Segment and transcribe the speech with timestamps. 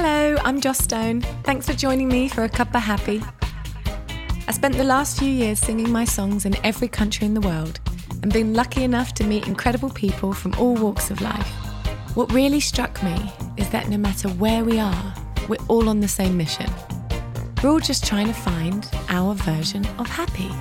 [0.00, 1.22] Hello, I'm Joss Stone.
[1.42, 3.20] Thanks for joining me for a cup of happy.
[4.46, 7.80] I spent the last few years singing my songs in every country in the world
[8.22, 11.48] and been lucky enough to meet incredible people from all walks of life.
[12.14, 15.14] What really struck me is that no matter where we are,
[15.48, 16.70] we're all on the same mission.
[17.60, 20.52] We're all just trying to find our version of happy.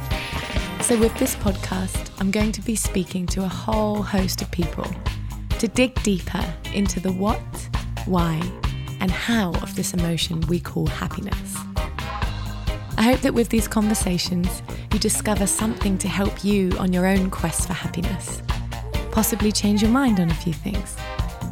[0.82, 4.90] So, with this podcast, I'm going to be speaking to a whole host of people
[5.60, 6.44] to dig deeper
[6.74, 7.40] into the what,
[8.08, 8.42] why,
[9.00, 11.56] and how of this emotion we call happiness.
[12.98, 17.30] I hope that with these conversations, you discover something to help you on your own
[17.30, 18.42] quest for happiness,
[19.12, 20.96] possibly change your mind on a few things,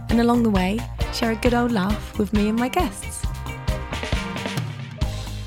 [0.09, 0.79] and along the way,
[1.13, 3.25] share a good old laugh with me and my guests.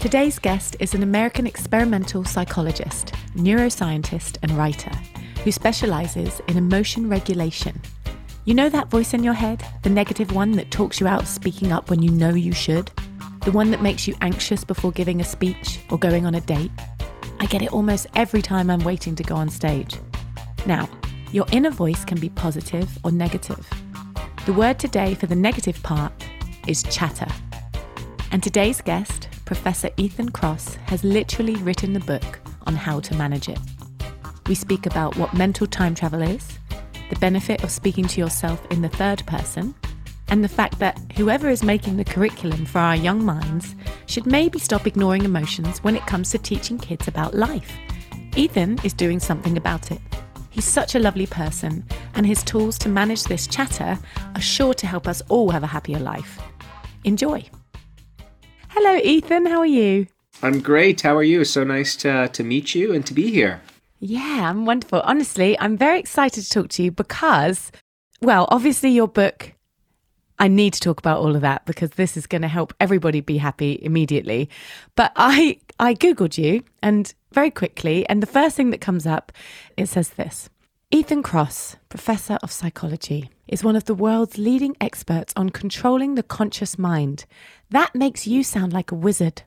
[0.00, 4.92] Today's guest is an American experimental psychologist, neuroscientist, and writer
[5.42, 7.80] who specializes in emotion regulation.
[8.48, 11.28] You know that voice in your head, the negative one that talks you out of
[11.28, 12.90] speaking up when you know you should?
[13.44, 16.70] The one that makes you anxious before giving a speech or going on a date?
[17.40, 19.96] I get it almost every time I'm waiting to go on stage.
[20.64, 20.88] Now,
[21.30, 23.68] your inner voice can be positive or negative.
[24.46, 26.14] The word today for the negative part
[26.66, 27.28] is chatter.
[28.32, 33.50] And today's guest, Professor Ethan Kross, has literally written the book on how to manage
[33.50, 33.58] it.
[34.46, 36.58] We speak about what mental time travel is,
[37.08, 39.74] the benefit of speaking to yourself in the third person,
[40.28, 43.74] and the fact that whoever is making the curriculum for our young minds
[44.06, 47.76] should maybe stop ignoring emotions when it comes to teaching kids about life.
[48.36, 50.00] Ethan is doing something about it.
[50.50, 51.84] He's such a lovely person,
[52.14, 53.98] and his tools to manage this chatter
[54.34, 56.38] are sure to help us all have a happier life.
[57.04, 57.44] Enjoy.
[58.68, 59.46] Hello, Ethan.
[59.46, 60.06] How are you?
[60.42, 61.00] I'm great.
[61.00, 61.44] How are you?
[61.44, 63.60] So nice to, to meet you and to be here.
[64.00, 65.00] Yeah, I'm wonderful.
[65.00, 67.72] Honestly, I'm very excited to talk to you because,
[68.20, 69.54] well, obviously, your book
[70.38, 73.20] I need to talk about all of that because this is going to help everybody
[73.20, 74.48] be happy immediately.
[74.94, 79.32] But I I googled you and very quickly and the first thing that comes up
[79.76, 80.48] it says this.
[80.90, 86.22] Ethan Kross, professor of psychology, is one of the world's leading experts on controlling the
[86.22, 87.26] conscious mind.
[87.70, 89.42] That makes you sound like a wizard.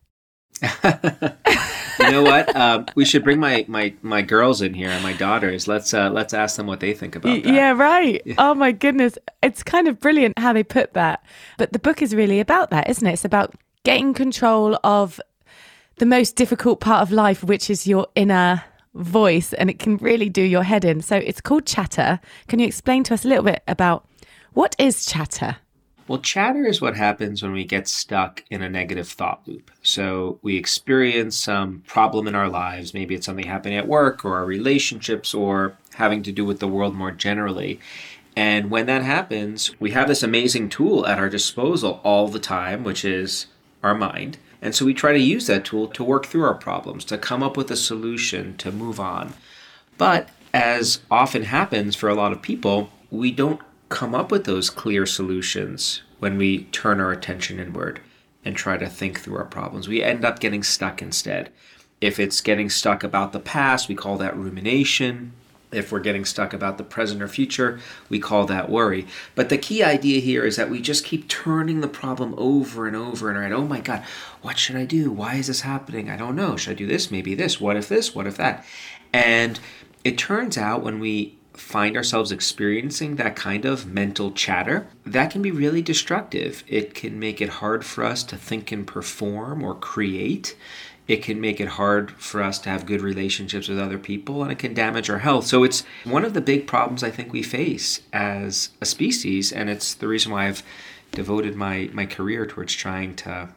[2.01, 2.55] you know what?
[2.55, 5.67] Um, we should bring my, my my girls in here, my daughters.
[5.67, 7.53] Let's uh, let's ask them what they think about that.
[7.53, 8.21] Yeah, right.
[8.37, 11.23] Oh my goodness, it's kind of brilliant how they put that.
[11.57, 13.13] But the book is really about that, isn't it?
[13.13, 15.19] It's about getting control of
[15.97, 18.63] the most difficult part of life, which is your inner
[18.93, 21.01] voice, and it can really do your head in.
[21.01, 22.19] So it's called chatter.
[22.47, 24.07] Can you explain to us a little bit about
[24.53, 25.57] what is chatter?
[26.07, 29.71] Well, chatter is what happens when we get stuck in a negative thought loop.
[29.91, 32.93] So we experience some problem in our lives.
[32.93, 36.67] Maybe it's something happening at work or our relationships or having to do with the
[36.67, 37.77] world more generally.
[38.33, 42.85] And when that happens, we have this amazing tool at our disposal all the time,
[42.85, 43.47] which is
[43.83, 44.37] our mind.
[44.61, 47.43] And so we try to use that tool to work through our problems, to come
[47.43, 49.33] up with a solution, to move on.
[49.97, 53.59] But as often happens for a lot of people, we don't
[53.89, 57.99] come up with those clear solutions when we turn our attention inward
[58.43, 59.87] and try to think through our problems.
[59.87, 61.51] We end up getting stuck instead.
[61.99, 65.33] If it's getting stuck about the past, we call that rumination.
[65.71, 69.07] If we're getting stuck about the present or future, we call that worry.
[69.35, 72.95] But the key idea here is that we just keep turning the problem over and
[72.95, 73.53] over and right.
[73.53, 74.03] Oh my God,
[74.41, 75.11] what should I do?
[75.11, 76.09] Why is this happening?
[76.09, 76.57] I don't know.
[76.57, 77.09] Should I do this?
[77.09, 77.61] Maybe this.
[77.61, 78.13] What if this?
[78.13, 78.65] What if that?
[79.13, 79.59] And
[80.03, 85.41] it turns out when we find ourselves experiencing that kind of mental chatter, that can
[85.41, 86.63] be really destructive.
[86.67, 90.55] It can make it hard for us to think and perform or create.
[91.07, 94.51] It can make it hard for us to have good relationships with other people and
[94.51, 95.45] it can damage our health.
[95.45, 99.69] So it's one of the big problems I think we face as a species, and
[99.69, 100.63] it's the reason why I've
[101.11, 103.49] devoted my, my career towards trying to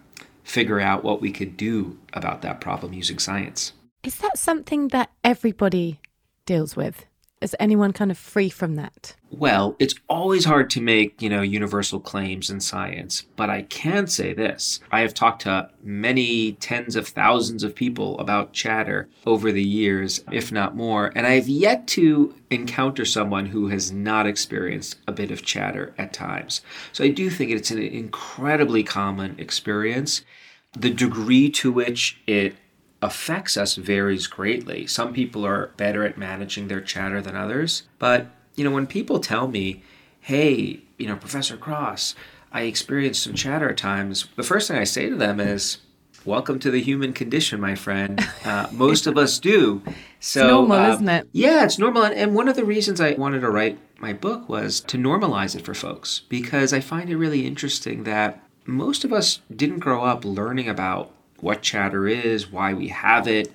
[0.43, 3.73] figure out what we could do about that problem using science.
[4.03, 6.01] Is that something that everybody
[6.45, 7.07] deals with?
[7.45, 9.15] Is anyone kind of free from that?
[9.31, 14.07] Well, it's always hard to make, you know, universal claims in science, but I can
[14.07, 14.81] say this.
[14.91, 20.25] I have talked to many tens of thousands of people about chatter over the years,
[20.33, 25.13] if not more, and I have yet to encounter someone who has not experienced a
[25.13, 26.63] bit of chatter at times.
[26.93, 30.25] So I do think it's an incredibly common experience.
[30.73, 32.57] The degree to which it
[33.05, 34.87] affects us varies greatly.
[34.87, 37.83] Some people are better at managing their chatter than others.
[37.99, 39.83] But, you know, when people tell me,
[40.21, 42.15] hey, you know, Professor Kross,
[42.51, 45.79] I experience some chatter at times, the first thing I say to them is,
[46.25, 48.19] Welcome to the human condition, my friend.
[48.47, 49.83] Uh, most of us do.
[50.21, 51.29] So, it's normal, uh, isn't it?
[51.33, 52.05] Yeah, it's normal.
[52.05, 55.67] And one of the reasons I wanted to write my book was to normalize it
[55.67, 60.25] for folks because I find it really interesting that most of us didn't grow up
[60.25, 63.53] learning about what chatter is, why we have it,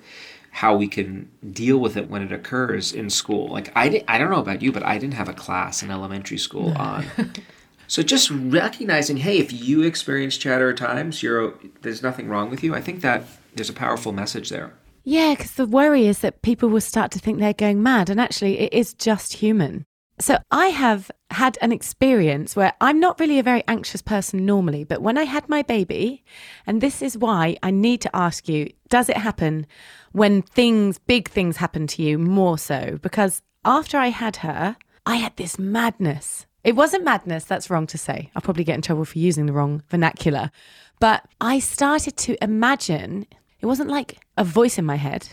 [0.50, 3.48] how we can deal with it when it occurs in school.
[3.48, 5.90] Like I, di- I don't know about you, but I didn't have a class in
[5.90, 7.06] elementary school on.
[7.86, 12.62] so just recognizing, hey, if you experience chatter at times, you're there's nothing wrong with
[12.62, 12.74] you.
[12.74, 13.24] I think that
[13.54, 14.74] there's a powerful message there.
[15.04, 18.20] Yeah, because the worry is that people will start to think they're going mad, and
[18.20, 19.86] actually, it is just human.
[20.20, 24.84] So I have had an experience where I'm not really a very anxious person normally,
[24.84, 26.24] but when I had my baby,
[26.66, 29.66] and this is why I need to ask you, does it happen
[30.12, 32.98] when things, big things happen to you more so?
[33.00, 34.76] Because after I had her,
[35.06, 36.46] I had this madness.
[36.64, 38.30] It wasn't madness, that's wrong to say.
[38.36, 40.50] I'll probably get in trouble for using the wrong vernacular.
[40.98, 43.26] But I started to imagine,
[43.60, 45.28] it wasn't like a voice in my head,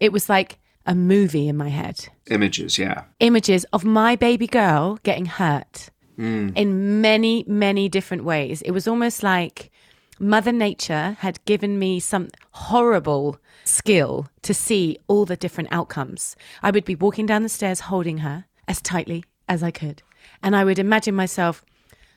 [0.00, 2.08] it was like a movie in my head.
[2.30, 3.04] Images, yeah.
[3.20, 6.50] Images of my baby girl getting hurt hmm.
[6.54, 8.62] in many, many different ways.
[8.62, 9.70] It was almost like
[10.18, 16.36] Mother Nature had given me some horrible skill to see all the different outcomes.
[16.62, 20.02] I would be walking down the stairs holding her as tightly as I could.
[20.42, 21.64] And I would imagine myself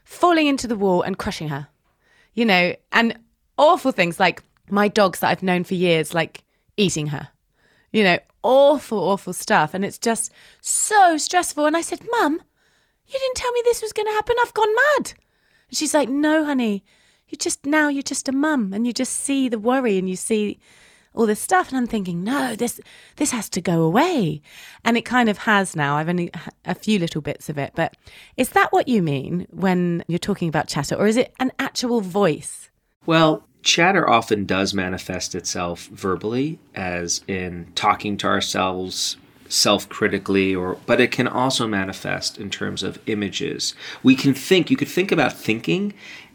[0.04, 1.68] falling into the wall and crushing her,
[2.34, 3.18] you know, and
[3.58, 6.44] awful things like my dogs that I've known for years, like
[6.78, 7.30] eating her
[7.96, 9.74] you know, awful, awful stuff.
[9.74, 11.66] And it's just so stressful.
[11.66, 12.42] And I said, Mum,
[13.08, 14.36] you didn't tell me this was going to happen.
[14.42, 15.14] I've gone mad.
[15.70, 16.84] And she's like, No, honey,
[17.30, 20.18] you just now you're just a mum and you just see the worry and you
[20.18, 20.60] see
[21.14, 21.70] all this stuff.
[21.70, 22.82] And I'm thinking, no, this
[23.16, 24.42] this has to go away.
[24.84, 25.96] And it kind of has now.
[25.96, 26.32] I've only
[26.66, 27.72] a few little bits of it.
[27.76, 27.96] But
[28.36, 30.96] is that what you mean when you're talking about chatter?
[30.96, 32.70] Or is it an actual voice?
[33.06, 39.18] Well, chatter often does manifest itself verbally, as in talking to ourselves
[39.48, 43.76] self-critically or but it can also manifest in terms of images.
[44.02, 45.94] We can think you could think about thinking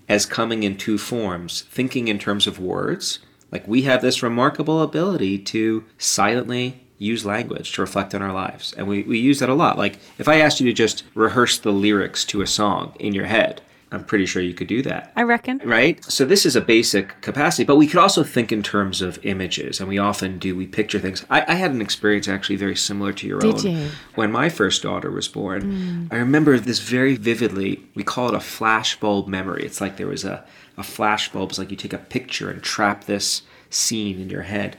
[0.08, 1.62] as coming in two forms.
[1.62, 7.72] Thinking in terms of words like we have this remarkable ability to silently use language
[7.72, 8.72] to reflect on our lives.
[8.74, 9.78] And we, we use that a lot.
[9.78, 13.26] Like if i asked you to just rehearse the lyrics to a song in your
[13.26, 13.62] head
[13.92, 15.58] i'm pretty sure you could do that I reckon.
[15.64, 16.02] right?
[16.04, 19.81] So this is a basic capacity, but we could also think in terms of images,
[19.81, 20.54] and we often do.
[20.56, 21.25] We picture things.
[21.28, 23.66] I, I had an experience actually very similar to your Did own.
[23.66, 23.88] you?
[24.14, 26.06] When my first daughter was born, hmm.
[26.10, 27.82] I remember this very vividly.
[27.94, 29.64] We call it a flashbulb memory.
[29.64, 30.44] It's like there was a
[30.78, 31.50] a flashbulb.
[31.50, 34.76] It's like you take a picture and trap this scene in your head.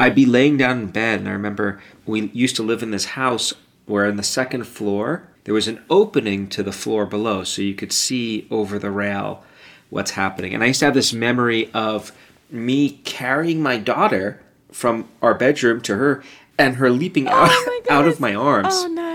[0.00, 3.06] I'd be laying down in bed, and I remember we used to live in this
[3.06, 3.52] house
[3.86, 7.74] where in the second floor there was an opening to the floor below, so you
[7.74, 9.42] could see over the rail
[9.88, 10.52] what's happening.
[10.52, 12.12] And I used to have this memory of
[12.50, 16.22] me carrying my daughter from our bedroom to her
[16.58, 18.74] and her leaping oh out, Oh my out of my arms.
[18.76, 19.07] Oh no.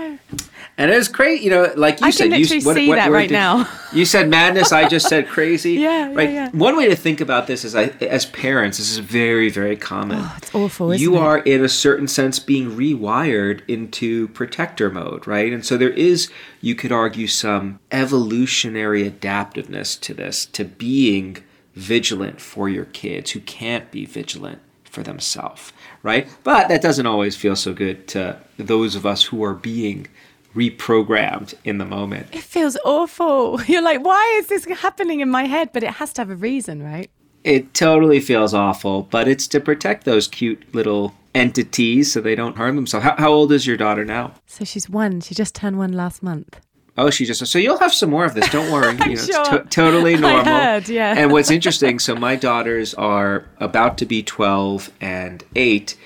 [0.76, 2.32] And it was great, you know, like you I said.
[2.32, 3.68] you, literally see that word right did- now.
[3.92, 4.72] You said madness.
[4.72, 5.74] I just said crazy.
[5.84, 6.30] Yeah, right.
[6.30, 6.50] yeah.
[6.50, 10.18] One way to think about this is, I, as parents, this is very, very common.
[10.20, 11.20] Oh, it's awful, isn't you it?
[11.20, 15.52] are, in a certain sense, being rewired into protector mode, right?
[15.52, 16.28] And so there is,
[16.60, 21.38] you could argue, some evolutionary adaptiveness to this, to being
[21.74, 25.72] vigilant for your kids who can't be vigilant for themselves,
[26.02, 26.28] right?
[26.44, 30.06] But that doesn't always feel so good to those of us who are being
[30.54, 32.28] reprogrammed in the moment.
[32.32, 33.60] It feels awful.
[33.66, 35.70] You're like, why is this happening in my head?
[35.72, 37.10] But it has to have a reason, right?
[37.42, 42.56] It totally feels awful, but it's to protect those cute little entities so they don't
[42.56, 43.04] harm themselves.
[43.04, 44.32] How, how old is your daughter now?
[44.46, 45.20] So she's one.
[45.20, 46.60] She just turned one last month.
[46.96, 48.48] Oh, she just so you'll have some more of this.
[48.50, 49.40] Don't worry, you know, Sure.
[49.40, 50.44] it's to- totally I normal.
[50.44, 51.14] heard, yeah.
[51.18, 55.96] And what's interesting, so my daughters are about to be twelve and eight,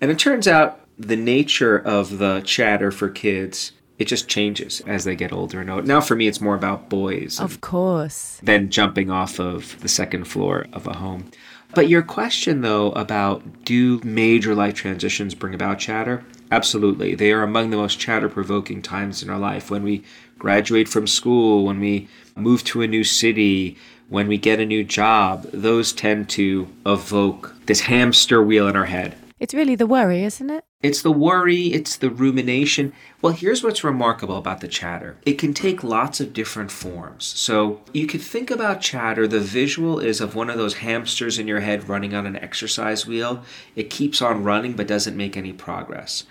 [0.00, 5.04] and it turns out the nature of the chatter for kids it just changes as
[5.04, 5.86] they get older and older.
[5.86, 7.40] Now for me, it's more about boys.
[7.40, 8.40] Of course.
[8.42, 11.30] than jumping off of the second floor of a home.
[11.74, 16.24] But your question, though, about do major life transitions bring about chatter?
[16.50, 17.14] Absolutely.
[17.14, 19.70] They are among the most chatter provoking times in our life.
[19.70, 20.02] When we
[20.38, 23.76] graduate from school, when we move to a new city,
[24.08, 28.86] when we get a new job, those tend to evoke this hamster wheel in our
[28.86, 29.14] head.
[29.40, 30.64] It's really the worry, isn't it?
[30.82, 32.92] It's the worry, it's the rumination.
[33.22, 37.24] Well, here's what's remarkable about the chatter it can take lots of different forms.
[37.24, 41.48] So you could think about chatter, the visual is of one of those hamsters in
[41.48, 43.42] your head running on an exercise wheel.
[43.76, 46.24] It keeps on running but doesn't make any progress.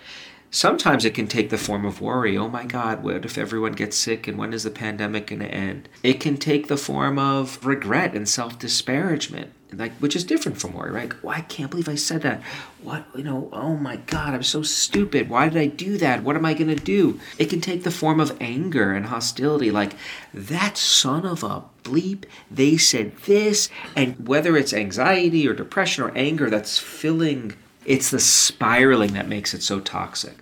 [0.50, 2.36] Sometimes it can take the form of worry.
[2.38, 5.54] Oh my God, what if everyone gets sick and when is the pandemic going to
[5.54, 5.90] end?
[6.02, 9.52] It can take the form of regret and self disparagement.
[9.72, 11.22] Like which is different from worry, right?
[11.22, 12.42] Well, I can't believe I said that.
[12.82, 13.48] What you know?
[13.52, 15.28] Oh my God, I'm so stupid.
[15.28, 16.22] Why did I do that?
[16.22, 17.20] What am I gonna do?
[17.38, 19.94] It can take the form of anger and hostility, like
[20.32, 22.24] that son of a bleep.
[22.50, 28.20] They said this, and whether it's anxiety or depression or anger that's filling, it's the
[28.20, 30.38] spiraling that makes it so toxic,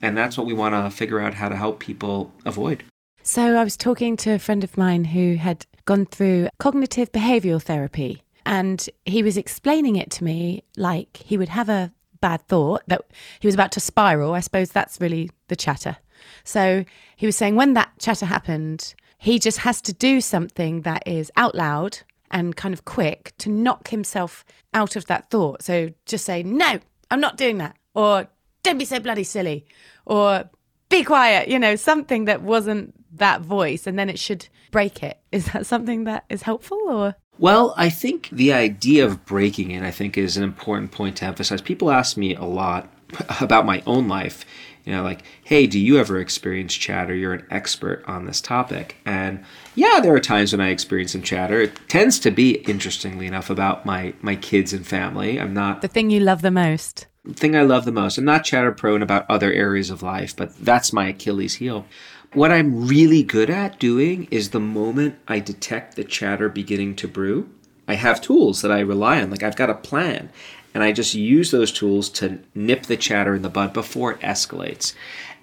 [0.00, 2.84] and that's what we want to figure out how to help people avoid.
[3.22, 7.60] So I was talking to a friend of mine who had gone through cognitive behavioral
[7.60, 12.82] therapy and he was explaining it to me like he would have a bad thought
[12.86, 13.02] that
[13.40, 14.34] he was about to spiral.
[14.34, 15.96] I suppose that's really the chatter.
[16.44, 16.84] So
[17.16, 21.30] he was saying when that chatter happened, he just has to do something that is
[21.36, 21.98] out loud
[22.30, 25.62] and kind of quick to knock himself out of that thought.
[25.62, 26.78] So just say, no,
[27.10, 27.76] I'm not doing that.
[27.94, 28.28] Or
[28.62, 29.66] don't be so bloody silly.
[30.06, 30.48] Or
[30.88, 33.86] be quiet, you know, something that wasn't that voice.
[33.86, 35.18] And then it should break it.
[35.32, 37.14] Is that something that is helpful or?
[37.40, 41.24] Well, I think the idea of breaking it, I think, is an important point to
[41.24, 41.62] emphasize.
[41.62, 42.92] People ask me a lot
[43.40, 44.44] about my own life.
[44.84, 47.14] You know, like, hey, do you ever experience chatter?
[47.14, 48.96] You're an expert on this topic.
[49.06, 49.42] And
[49.74, 51.62] yeah, there are times when I experience some chatter.
[51.62, 55.40] It tends to be, interestingly enough, about my my kids and family.
[55.40, 57.06] I'm not the thing you love the most.
[57.32, 58.18] Thing I love the most.
[58.18, 61.86] I'm not chatter prone about other areas of life, but that's my Achilles heel.
[62.32, 67.08] What I'm really good at doing is the moment I detect the chatter beginning to
[67.08, 67.50] brew,
[67.88, 69.30] I have tools that I rely on.
[69.30, 70.30] Like I've got a plan,
[70.72, 74.20] and I just use those tools to nip the chatter in the bud before it
[74.20, 74.94] escalates.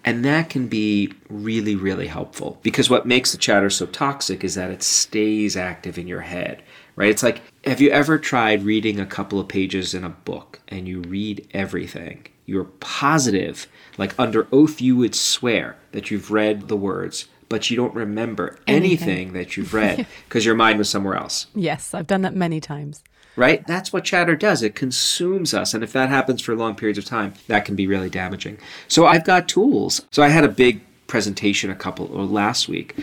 [0.05, 4.55] And that can be really, really helpful because what makes the chatter so toxic is
[4.55, 6.63] that it stays active in your head,
[6.95, 7.09] right?
[7.09, 10.87] It's like, have you ever tried reading a couple of pages in a book and
[10.87, 12.27] you read everything?
[12.47, 17.77] You're positive like under oath, you would swear that you've read the words, but you
[17.77, 21.47] don't remember anything, anything that you've read because your mind was somewhere else.
[21.55, 23.03] Yes, I've done that many times.
[23.35, 23.65] Right?
[23.67, 24.63] That's what chatter does.
[24.63, 25.75] It consumes us.
[25.75, 28.57] And if that happens for long periods of time, that can be really damaging.
[28.87, 30.01] So I've got tools.
[30.11, 32.95] So I had a big presentation a couple or last week,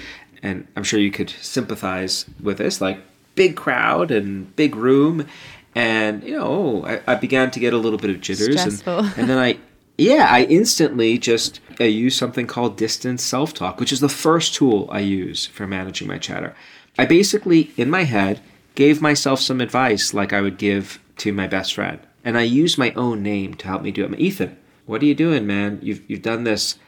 [0.42, 2.98] and I'm sure you could sympathize with this, like
[3.36, 5.26] big crowd and big room.
[5.74, 8.88] And you know, oh, I, I began to get a little bit of jitters, and,
[9.18, 9.58] and then I
[9.96, 14.54] yeah, I instantly just I use something called distance self talk, which is the first
[14.54, 16.54] tool I use for managing my chatter.
[16.98, 18.40] I basically, in my head,
[18.74, 22.00] gave myself some advice like I would give to my best friend.
[22.24, 24.18] And I use my own name to help me do it.
[24.18, 25.78] Ethan, what are you doing, man?
[25.82, 26.78] You've, you've done this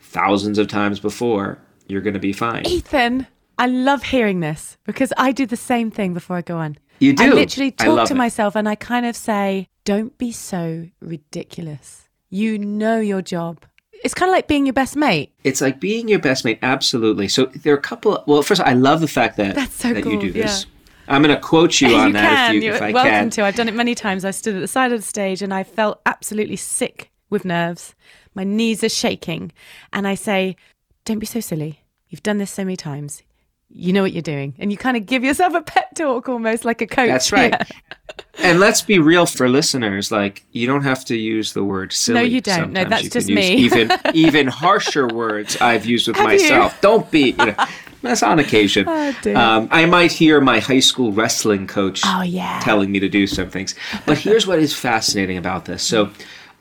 [0.00, 1.58] thousands of times before.
[1.86, 2.66] You're going to be fine.
[2.66, 3.26] Ethan,
[3.58, 6.78] I love hearing this because I do the same thing before I go on.
[7.00, 7.24] You do?
[7.24, 8.16] I literally talk I to it.
[8.16, 13.64] myself and I kind of say, don't be so ridiculous you know your job.
[14.02, 15.34] It's kind of like being your best mate.
[15.44, 17.28] It's like being your best mate, absolutely.
[17.28, 18.16] So there are a couple.
[18.16, 20.12] Of, well, first, I love the fact that That's so that cool.
[20.12, 20.64] you do this.
[20.64, 21.14] Yeah.
[21.14, 22.50] I'm going to quote you on you that can.
[22.50, 23.30] if, you, You're if I welcome can.
[23.30, 23.44] to.
[23.44, 24.24] I've done it many times.
[24.24, 27.94] I stood at the side of the stage and I felt absolutely sick with nerves.
[28.34, 29.52] My knees are shaking,
[29.92, 30.56] and I say,
[31.04, 31.80] "Don't be so silly.
[32.08, 33.22] You've done this so many times
[33.72, 34.54] you know what you're doing.
[34.58, 37.08] And you kind of give yourself a pep talk almost like a coach.
[37.08, 37.52] That's right.
[37.52, 37.64] Yeah.
[38.38, 40.10] and let's be real for listeners.
[40.10, 42.18] Like, you don't have to use the word silly.
[42.18, 42.56] No, you don't.
[42.56, 43.54] Sometimes no, that's just me.
[43.54, 46.72] even, even harsher words I've used with have myself.
[46.74, 46.78] You?
[46.80, 47.54] Don't be, you know,
[48.02, 48.86] that's on occasion.
[48.88, 52.60] Oh, um, I might hear my high school wrestling coach oh, yeah.
[52.62, 53.74] telling me to do some things.
[54.04, 55.82] But here's what is fascinating about this.
[55.82, 56.10] So,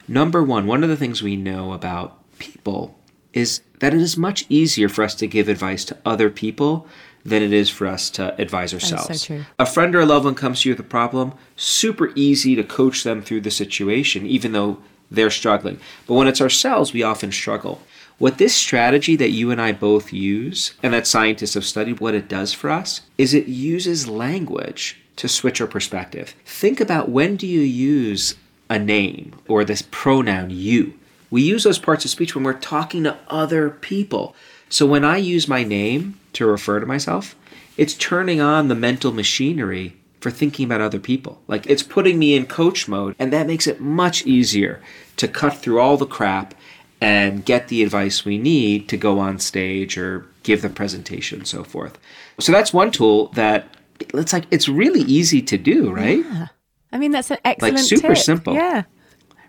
[0.08, 2.99] number one, one of the things we know about people
[3.34, 6.88] is that it is much easier for us to give advice to other people
[7.24, 9.22] than it is for us to advise ourselves.
[9.22, 12.56] So a friend or a loved one comes to you with a problem, super easy
[12.56, 14.80] to coach them through the situation, even though
[15.12, 15.80] they're struggling.
[16.08, 17.82] But when it's ourselves, we often struggle.
[18.18, 22.16] What this strategy that you and I both use, and that scientists have studied what
[22.16, 26.36] it does for us, is it uses language to switch our perspective.
[26.46, 28.36] Think about when do you use
[28.70, 30.99] a name or this pronoun you?
[31.30, 34.36] We use those parts of speech when we're talking to other people.
[34.70, 37.36] So when I use my name to refer to myself,
[37.78, 41.42] it's turning on the mental machinery for thinking about other people.
[41.48, 44.82] Like it's putting me in coach mode, and that makes it much easier
[45.18, 46.54] to cut through all the crap
[47.02, 51.48] and get the advice we need to go on stage or give the presentation and
[51.48, 51.98] so forth.
[52.40, 53.68] So that's one tool that
[54.14, 56.20] it's like it's really easy to do, right?
[56.26, 56.48] Yeah.
[56.92, 58.18] I mean that's an excellent like super tip.
[58.18, 58.54] simple.
[58.54, 58.84] Yeah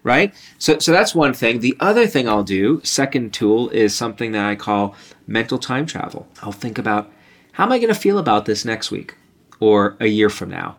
[0.02, 0.34] right?
[0.58, 1.60] So, so that's one thing.
[1.60, 4.94] The other thing I'll do, second tool, is something that I call
[5.26, 6.26] mental time travel.
[6.42, 7.10] I'll think about
[7.52, 9.14] how am I going to feel about this next week
[9.58, 10.78] or a year from now.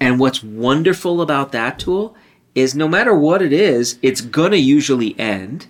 [0.00, 2.16] And what's wonderful about that tool
[2.54, 5.66] is no matter what it is, it's going to usually end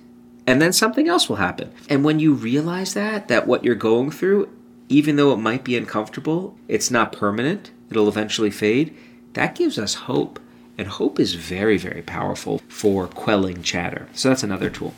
[0.46, 1.72] and then something else will happen.
[1.88, 4.48] And when you realize that, that what you're going through,
[4.88, 8.96] even though it might be uncomfortable, it's not permanent, it'll eventually fade,
[9.34, 10.40] that gives us hope.
[10.78, 14.08] And hope is very, very powerful for quelling chatter.
[14.14, 14.94] So that's another tool.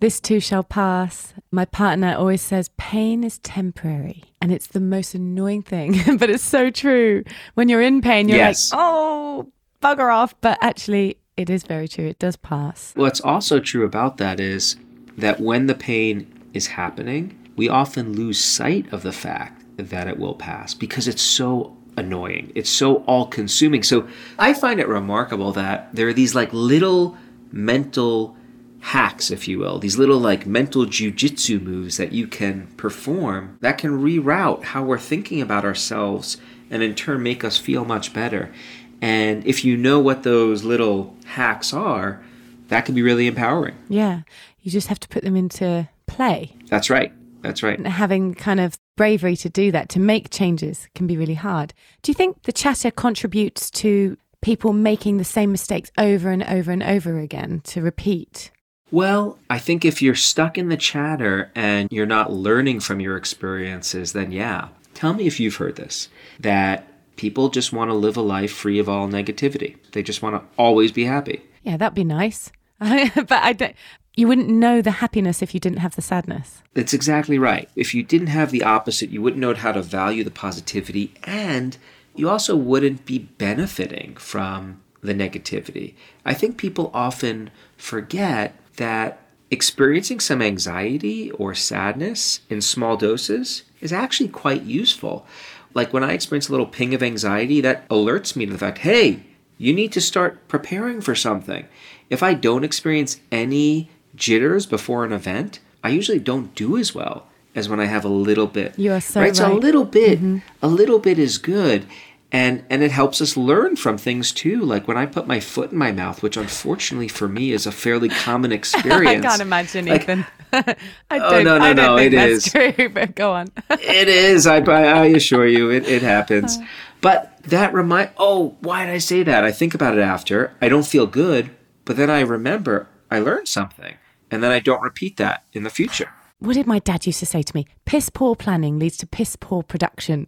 [0.00, 1.32] This too shall pass.
[1.50, 4.24] My partner always says pain is temporary.
[4.42, 7.24] And it's the most annoying thing, but it's so true.
[7.54, 8.70] When you're in pain, you're Yes.
[8.72, 9.50] like, oh,
[9.82, 10.34] bugger off.
[10.40, 12.06] But actually, it is very true.
[12.06, 12.92] It does pass.
[12.94, 14.76] What's also true about that is
[15.16, 20.18] that when the pain is happening, we often lose sight of the fact that it
[20.18, 22.52] will pass because it's so annoying.
[22.54, 23.82] It's so all consuming.
[23.82, 24.06] So
[24.38, 27.16] I find it remarkable that there are these like little
[27.50, 28.36] mental
[28.80, 33.78] hacks, if you will, these little like mental jujitsu moves that you can perform that
[33.78, 36.36] can reroute how we're thinking about ourselves
[36.70, 38.52] and in turn make us feel much better.
[39.00, 42.22] And if you know what those little hacks are,
[42.68, 43.76] that can be really empowering.
[43.88, 44.22] Yeah.
[44.62, 46.56] You just have to put them into play.
[46.68, 47.12] That's right.
[47.42, 47.78] That's right.
[47.78, 51.72] And having kind of bravery to do that, to make changes, can be really hard.
[52.02, 56.70] Do you think the chatter contributes to people making the same mistakes over and over
[56.70, 58.50] and over again to repeat?
[58.90, 63.16] Well, I think if you're stuck in the chatter and you're not learning from your
[63.16, 64.68] experiences, then yeah.
[64.94, 66.08] Tell me if you've heard this
[66.40, 66.86] that
[67.16, 69.76] people just want to live a life free of all negativity.
[69.92, 71.42] They just want to always be happy.
[71.62, 72.52] Yeah, that'd be nice.
[72.78, 73.74] but I don't.
[74.18, 76.62] You wouldn't know the happiness if you didn't have the sadness.
[76.72, 77.68] That's exactly right.
[77.76, 81.76] If you didn't have the opposite, you wouldn't know how to value the positivity, and
[82.14, 85.92] you also wouldn't be benefiting from the negativity.
[86.24, 89.20] I think people often forget that
[89.50, 95.26] experiencing some anxiety or sadness in small doses is actually quite useful.
[95.74, 98.78] Like when I experience a little ping of anxiety, that alerts me to the fact
[98.78, 99.24] hey,
[99.58, 101.66] you need to start preparing for something.
[102.08, 107.26] If I don't experience any jitters before an event, I usually don't do as well
[107.54, 108.78] as when I have a little bit.
[108.78, 109.34] You are so right.
[109.36, 109.52] So a right.
[109.54, 109.64] Mm-hmm.
[109.64, 110.20] little bit,
[110.62, 111.86] a little bit is good,
[112.32, 114.60] and and it helps us learn from things too.
[114.60, 117.72] Like when I put my foot in my mouth, which unfortunately for me is a
[117.72, 119.24] fairly common experience.
[119.24, 120.26] I can't imagine, Like, Ethan.
[120.52, 120.76] I
[121.10, 123.48] Oh, no, no, no, It is true, but go on.
[123.70, 124.46] it is.
[124.46, 126.06] I, I, I assure you, it, it Uh.
[126.06, 126.58] happens.
[127.00, 128.10] But that remind.
[128.16, 129.44] Oh, why did I say that?
[129.44, 130.54] I think about it after.
[130.60, 131.50] I don't feel good,
[131.84, 133.94] but then I remember I learned something,
[134.30, 136.10] and then I don't repeat that in the future.
[136.38, 137.66] what did my dad used to say to me?
[137.84, 140.26] Piss poor planning leads to piss poor production.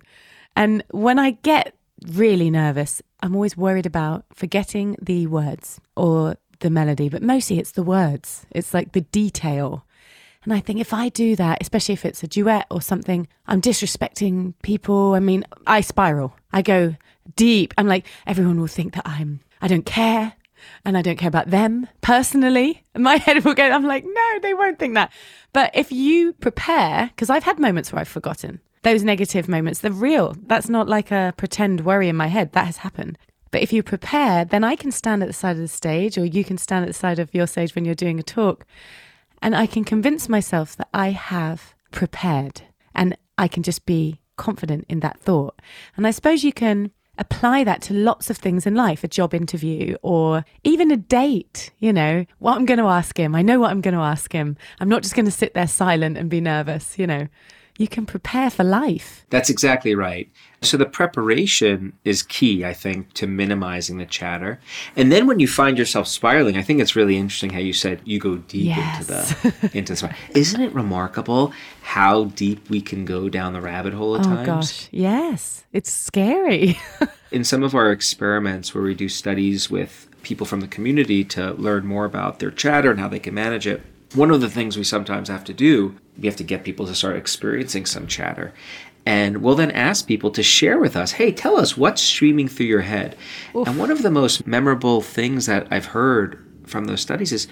[0.56, 1.74] And when I get
[2.06, 7.72] really nervous, I'm always worried about forgetting the words or the melody, but mostly it's
[7.72, 8.46] the words.
[8.50, 9.84] It's like the detail.
[10.44, 13.60] And I think if I do that, especially if it's a duet or something, I'm
[13.60, 15.14] disrespecting people.
[15.14, 16.36] I mean, I spiral.
[16.52, 16.96] I go
[17.36, 17.74] deep.
[17.76, 20.34] I'm like, everyone will think that I'm, I don't care
[20.84, 22.82] and I don't care about them personally.
[22.96, 25.12] My head will go, I'm like, no, they won't think that.
[25.52, 29.90] But if you prepare, because I've had moments where I've forgotten those negative moments, they're
[29.90, 30.36] real.
[30.46, 32.52] That's not like a pretend worry in my head.
[32.52, 33.18] That has happened.
[33.50, 36.24] But if you prepare, then I can stand at the side of the stage, or
[36.24, 38.66] you can stand at the side of your stage when you're doing a talk,
[39.40, 42.62] and I can convince myself that I have prepared
[42.94, 45.60] and I can just be confident in that thought.
[45.96, 49.34] And I suppose you can apply that to lots of things in life a job
[49.34, 51.70] interview or even a date.
[51.78, 53.34] You know, what I'm going to ask him.
[53.34, 54.56] I know what I'm going to ask him.
[54.80, 56.98] I'm not just going to sit there silent and be nervous.
[56.98, 57.28] You know,
[57.78, 59.24] you can prepare for life.
[59.30, 60.28] That's exactly right.
[60.62, 64.58] So the preparation is key, I think, to minimizing the chatter.
[64.96, 68.00] And then when you find yourself spiraling, I think it's really interesting how you said
[68.04, 69.00] you go deep Yes.
[69.44, 70.16] into the into the spiral.
[70.34, 74.46] Isn't it remarkable how deep we can go down the rabbit hole at Oh times?
[74.46, 76.78] gosh, yes, it's scary.
[77.30, 81.52] in some of our experiments where we do studies with people from the community to
[81.52, 83.82] learn more about their chatter and how they can manage it,
[84.14, 86.94] one of the things we sometimes have to do, we have to get people to
[86.94, 88.52] start experiencing some chatter.
[89.04, 92.66] And we'll then ask people to share with us, hey, tell us what's streaming through
[92.66, 93.16] your head.
[93.54, 97.48] And one of the most memorable things that I've heard from those studies is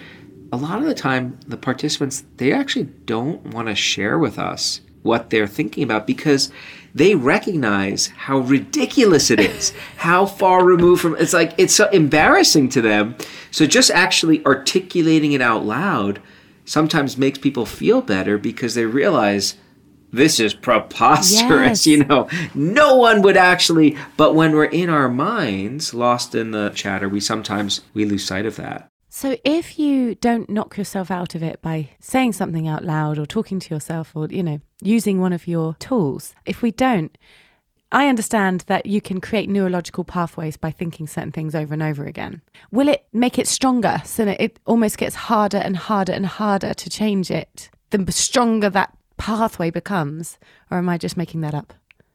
[0.53, 4.81] a lot of the time the participants they actually don't want to share with us
[5.03, 6.53] what they're thinking about because
[6.95, 12.69] they recognize how ridiculous it is how far removed from it's like it's so embarrassing
[12.69, 13.16] to them
[13.51, 16.21] so just actually articulating it out loud
[16.66, 19.55] sometimes makes people feel better because they realize
[20.12, 21.87] this is preposterous Yes.
[21.87, 26.70] you know no one would actually but when we're in our minds lost in the
[26.74, 31.35] chatter we sometimes we lose sight of that So if you don't knock yourself out
[31.35, 35.20] of it by saying something out loud or talking to yourself or, you know, using
[35.20, 37.16] one of your tools, if we don't,
[37.92, 42.05] I understand that you can create neurological pathways by thinking certain things over and over
[42.05, 42.42] again.
[42.72, 46.75] Will it make it stronger so that it almost gets harder and harder and harder
[46.75, 47.70] to change it?
[47.90, 50.38] The stronger that pathway becomes,
[50.70, 51.72] or am I just making that up?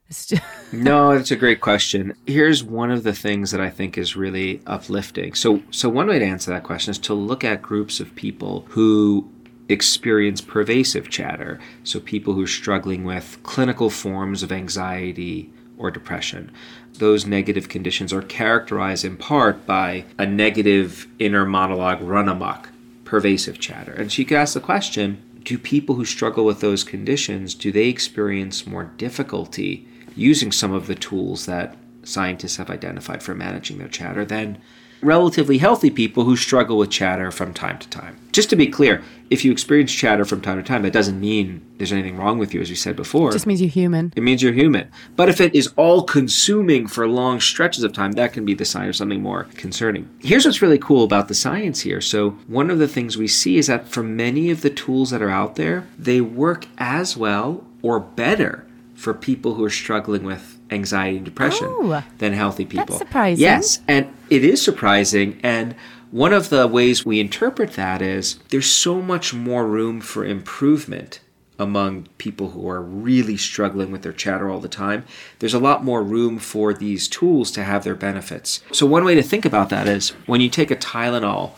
[0.73, 2.13] no, that's a great question.
[2.27, 5.33] Here's one of the things that I think is really uplifting.
[5.35, 8.65] So, so one way to answer that question is to look at groups of people
[8.67, 9.31] who
[9.69, 11.61] experience pervasive chatter.
[11.85, 15.49] So, people who are struggling with clinical forms of anxiety
[15.81, 16.51] or depression.
[16.93, 22.69] Those negative conditions are characterized in part by a negative inner monologue run amok,
[23.03, 23.91] pervasive chatter.
[23.93, 27.87] And she could ask the question do people who struggle with those conditions do they
[27.87, 33.87] experience more difficulty using some of the tools that scientists have identified for managing their
[33.87, 34.61] chatter than
[35.01, 38.17] relatively healthy people who struggle with chatter from time to time.
[38.31, 41.65] Just to be clear, if you experience chatter from time to time, that doesn't mean
[41.77, 43.29] there's anything wrong with you, as you said before.
[43.29, 44.13] It just means you're human.
[44.15, 44.89] It means you're human.
[45.15, 48.65] But if it is all consuming for long stretches of time, that can be the
[48.65, 50.09] sign of something more concerning.
[50.19, 52.01] Here's what's really cool about the science here.
[52.01, 55.21] So, one of the things we see is that for many of the tools that
[55.21, 60.59] are out there, they work as well or better for people who are struggling with
[60.71, 62.85] anxiety and depression oh, than healthy people.
[62.85, 63.41] That's surprising.
[63.41, 65.39] Yes, and it is surprising.
[65.43, 65.75] And
[66.11, 71.19] one of the ways we interpret that is there's so much more room for improvement
[71.61, 75.05] among people who are really struggling with their chatter all the time.
[75.39, 78.61] There's a lot more room for these tools to have their benefits.
[78.71, 81.51] So, one way to think about that is when you take a Tylenol,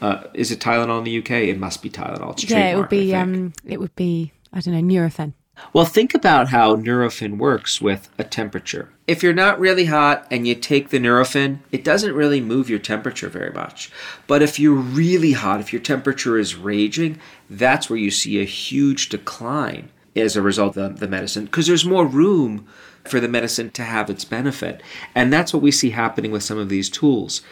[0.00, 1.48] uh, is it Tylenol in the UK?
[1.48, 2.32] It must be Tylenol.
[2.32, 3.14] It's yeah, it would be.
[3.14, 4.32] Um, it would be.
[4.52, 5.34] I don't know, Nurofen.
[5.72, 8.88] Well, think about how Nurofen works with a temperature.
[9.06, 12.78] If you're not really hot and you take the Nurofen, it doesn't really move your
[12.78, 13.90] temperature very much.
[14.26, 17.18] But if you're really hot, if your temperature is raging,
[17.50, 21.84] that's where you see a huge decline as a result of the medicine because there's
[21.84, 22.66] more room
[23.04, 24.82] for the medicine to have its benefit.
[25.14, 27.42] And that's what we see happening with some of these tools.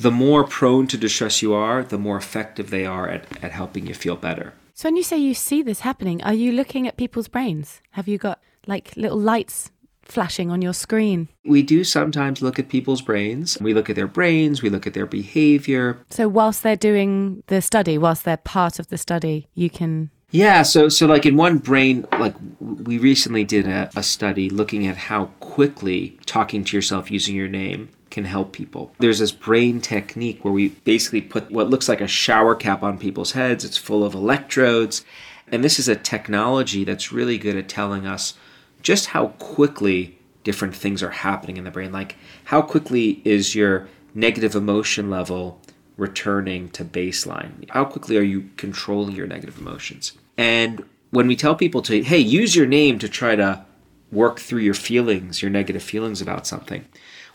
[0.00, 3.86] The more prone to distress you are, the more effective they are at, at helping
[3.86, 4.52] you feel better.
[4.76, 7.80] So when you say you see this happening, are you looking at people's brains?
[7.92, 9.70] Have you got like little lights
[10.02, 11.28] flashing on your screen?
[11.46, 13.56] We do sometimes look at people's brains.
[13.58, 16.04] We look at their brains, we look at their behavior.
[16.10, 20.62] So whilst they're doing the study, whilst they're part of the study, you can yeah,
[20.62, 24.98] so so like in one brain, like we recently did a, a study looking at
[24.98, 28.90] how quickly talking to yourself using your name can help people.
[28.98, 32.96] There's this brain technique where we basically put what looks like a shower cap on
[32.96, 33.62] people's heads.
[33.62, 35.04] It's full of electrodes.
[35.52, 38.32] And this is a technology that's really good at telling us
[38.80, 41.92] just how quickly different things are happening in the brain.
[41.92, 45.60] Like, how quickly is your negative emotion level
[45.98, 47.68] returning to baseline?
[47.68, 50.14] How quickly are you controlling your negative emotions?
[50.38, 53.66] And when we tell people to, hey, use your name to try to
[54.10, 56.86] work through your feelings, your negative feelings about something,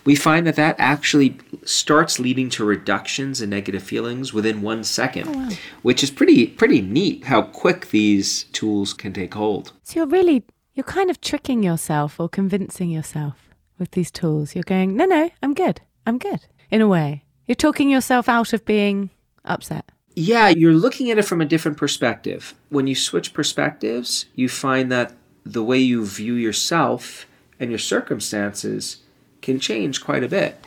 [0.03, 5.27] we find that that actually starts leading to reductions in negative feelings within one second,
[5.27, 5.49] oh, wow.
[5.81, 9.73] which is pretty pretty neat how quick these tools can take hold.
[9.83, 14.55] So you're really you're kind of tricking yourself or convincing yourself with these tools.
[14.55, 16.41] You're going, no, no, I'm good, I'm good.
[16.69, 19.09] In a way, you're talking yourself out of being
[19.43, 19.91] upset.
[20.15, 22.53] Yeah, you're looking at it from a different perspective.
[22.69, 25.13] When you switch perspectives, you find that
[25.45, 27.25] the way you view yourself
[27.59, 28.97] and your circumstances
[29.41, 30.63] can change quite a bit.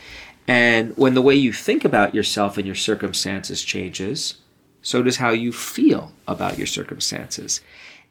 [0.46, 4.34] And when the way you think about yourself and your circumstances changes,
[4.82, 7.60] so does how you feel about your circumstances.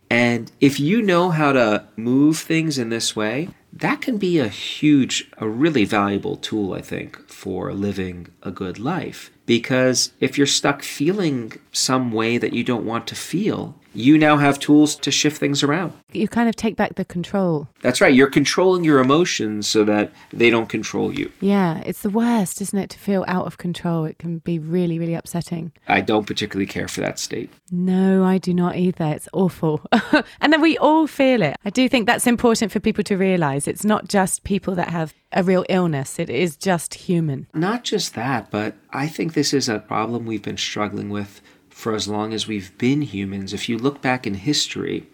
[0.09, 4.47] And if you know how to move things in this way, that can be a
[4.47, 9.31] huge, a really valuable tool, I think, for living a good life.
[9.45, 14.37] Because if you're stuck feeling some way that you don't want to feel, you now
[14.37, 15.93] have tools to shift things around.
[16.11, 17.67] You kind of take back the control.
[17.81, 18.13] That's right.
[18.13, 21.31] You're controlling your emotions so that they don't control you.
[21.41, 24.05] Yeah, it's the worst, isn't it, to feel out of control?
[24.05, 25.71] It can be really, really upsetting.
[25.87, 27.49] I don't particularly care for that state.
[27.71, 29.05] No, I do not either.
[29.05, 29.85] It's awful.
[30.41, 31.55] and then we all feel it.
[31.65, 33.67] I do think that's important for people to realize.
[33.67, 37.47] It's not just people that have a real illness, it is just human.
[37.53, 41.41] Not just that, but I think this is a problem we've been struggling with
[41.83, 43.53] for as long as we've been humans.
[43.53, 45.05] If you look back in history,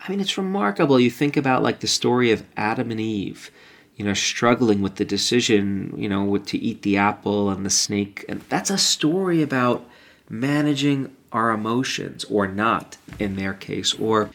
[0.00, 0.98] I mean, it's remarkable.
[0.98, 3.50] You think about like the story of Adam and Eve,
[3.94, 8.24] you know, struggling with the decision, you know, to eat the apple and the snake.
[8.26, 9.86] And that's a story about
[10.30, 13.92] managing our emotions or not in their case.
[13.92, 14.30] Or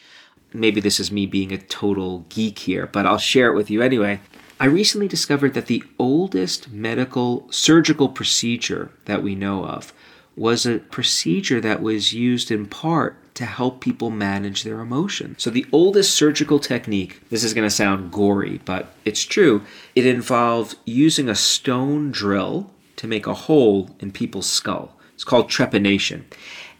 [0.53, 3.81] maybe this is me being a total geek here, but I'll share it with you
[3.81, 4.19] anyway.
[4.59, 9.91] I recently discovered that the oldest medical surgical procedure that we know of
[10.35, 15.41] was a procedure that was used in part to help people manage their emotions.
[15.41, 19.63] So, the oldest surgical technique, this is going to sound gory, but it's true,
[19.95, 24.95] it involved using a stone drill to make a hole in people's skull.
[25.15, 26.23] It's called trepanation.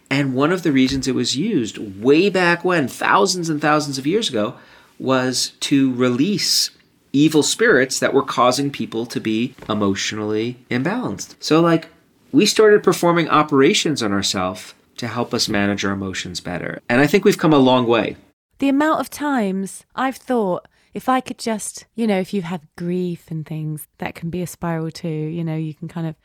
[0.10, 4.06] And one of the reasons it was used way back when, thousands and thousands of
[4.06, 4.56] years ago,
[5.00, 6.70] was to release
[7.12, 11.36] evil spirits that were causing people to be emotionally imbalanced.
[11.40, 11.88] So, like,
[12.34, 16.82] we started performing operations on ourselves to help us manage our emotions better.
[16.90, 18.18] And I think we've come a long way.
[18.58, 22.68] The amount of times I've thought, if I could just, you know, if you have
[22.76, 25.08] grief and things, that can be a spiral too.
[25.08, 26.16] You know, you can kind of,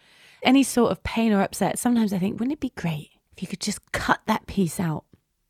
[0.42, 3.49] any sort of pain or upset, sometimes I think, wouldn't it be great if you
[3.49, 5.05] could just cut that piece out?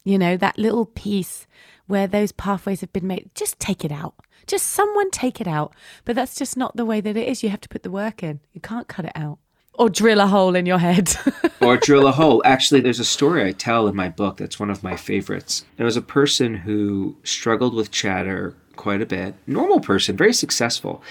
[0.04, 1.46] You know, that little piece
[1.86, 4.14] where those pathways have been made, just take it out.
[4.46, 5.74] Just someone take it out.
[6.04, 7.42] But that's just not the way that it is.
[7.42, 8.40] You have to put the work in.
[8.52, 9.38] You can't cut it out.
[9.78, 11.14] Or drill a hole in your head.
[11.60, 12.42] or drill a hole.
[12.44, 15.64] Actually, there's a story I tell in my book that's one of my favorites.
[15.76, 21.02] There was a person who struggled with chatter quite a bit, normal person, very successful.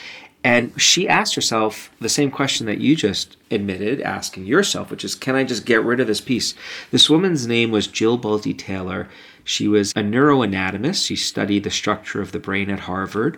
[0.44, 5.16] And she asked herself the same question that you just admitted asking yourself, which is,
[5.16, 6.54] can I just get rid of this piece?
[6.92, 9.10] This woman's name was Jill Bolte Taylor.
[9.44, 11.06] She was a neuroanatomist.
[11.06, 13.38] She studied the structure of the brain at Harvard.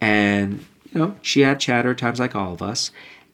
[0.00, 2.90] And, you know, she had chatter times like all of us.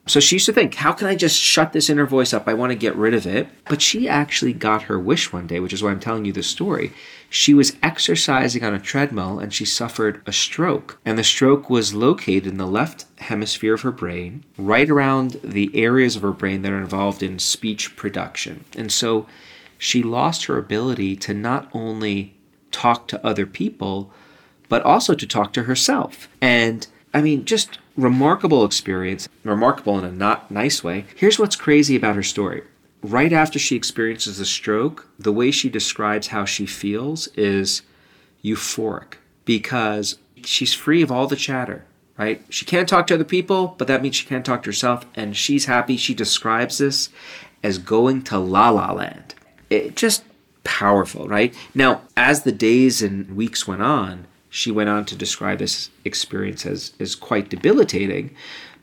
[0.07, 2.49] So she used to think, how can I just shut this inner voice up?
[2.49, 3.47] I want to get rid of it.
[3.69, 6.49] But she actually got her wish one day, which is why I'm telling you this
[6.49, 6.93] story.
[7.31, 10.99] She was exercising on a treadmill and she suffered a stroke.
[11.05, 15.71] And the stroke was located in the left hemisphere of her brain, right around the
[15.75, 18.65] areas of her brain that are involved in speech production.
[18.77, 19.27] And so
[19.79, 22.35] she lost her ability to not only
[22.73, 24.13] talk to other people,
[24.69, 26.29] but also to talk to herself.
[26.41, 31.05] And I mean, just remarkable experience, remarkable in a not nice way.
[31.17, 32.63] Here's what's crazy about her story.
[33.03, 37.83] Right after she experiences the stroke, the way she describes how she feels is
[38.45, 41.85] euphoric because she's free of all the chatter,
[42.17, 42.45] right?
[42.49, 45.37] She can't talk to other people, but that means she can't talk to herself, and
[45.37, 45.97] she's happy.
[45.97, 47.09] She describes this
[47.63, 49.35] as going to la la land.
[49.69, 50.25] It just
[50.65, 51.55] powerful, right?
[51.75, 56.67] Now, as the days and weeks went on, she went on to describe this experience
[56.67, 58.37] as, as quite debilitating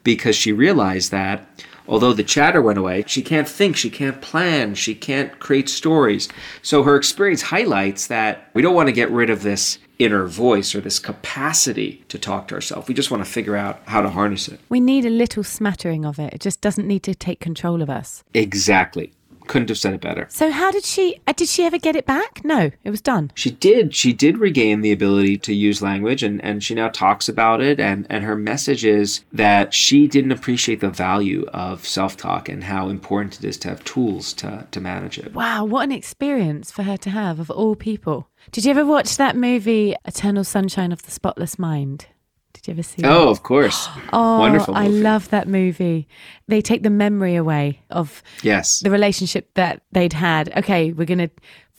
[0.04, 4.74] because she realized that although the chatter went away, she can't think, she can't plan,
[4.74, 6.28] she can't create stories.
[6.64, 10.74] So her experience highlights that we don't want to get rid of this inner voice
[10.74, 12.88] or this capacity to talk to ourselves.
[12.88, 14.60] We just want to figure out how to harness it.
[14.70, 16.34] We need a little smattering of it.
[16.34, 18.24] It just doesn't need to take control of us.
[18.34, 19.14] Exactly
[19.50, 20.28] couldn't have said it better.
[20.30, 21.20] So how did she?
[21.28, 22.46] Uh, did she ever get it back?
[22.46, 23.32] No, it was done.
[23.36, 23.94] She did.
[23.96, 27.80] She did regain the ability to use language, and and she now talks about it.
[27.80, 32.64] And and her message is that she didn't appreciate the value of self talk and
[32.64, 35.34] how important it is to have tools to to manage it.
[35.34, 38.30] Wow, what an experience for her to have of all people.
[38.52, 42.06] Did you ever watch that movie Eternal Sunshine of the Spotless Mind?
[42.54, 43.04] Did you ever see?
[43.04, 43.28] Oh, that?
[43.30, 43.88] of course.
[44.14, 44.74] oh, wonderful.
[44.74, 44.86] Movie.
[44.86, 46.08] I love that movie.
[46.48, 50.56] They take the memory away of yes the relationship that they'd had.
[50.58, 51.30] Okay, we're gonna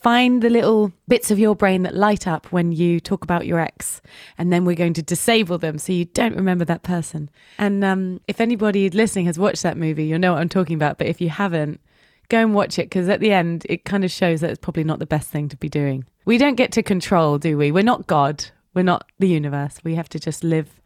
[0.01, 3.61] find the little bits of your brain that light up when you talk about your
[3.61, 4.01] ex,
[4.39, 7.31] and then we're going to disable them so you don't remember that person.
[7.59, 10.99] And um, if anybody listening has watched that movie, you'll know what I'm talking about.
[10.99, 11.81] But if you haven't,
[12.29, 14.85] go and watch it because at the end, it kind of shows that it's probably
[14.85, 16.05] not the best thing to be doing.
[16.25, 17.71] We don't get to control, do we?
[17.71, 18.47] We're not God.
[18.75, 19.81] We're not the universe.
[19.83, 20.81] We have to just live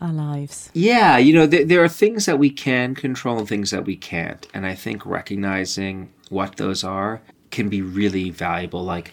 [0.00, 0.70] our lives.
[0.74, 3.96] Yeah, you know, th- there are things that we can control and things that we
[3.96, 4.46] can't.
[4.54, 8.82] And I think recognizing what those are can be really valuable.
[8.82, 9.12] Like,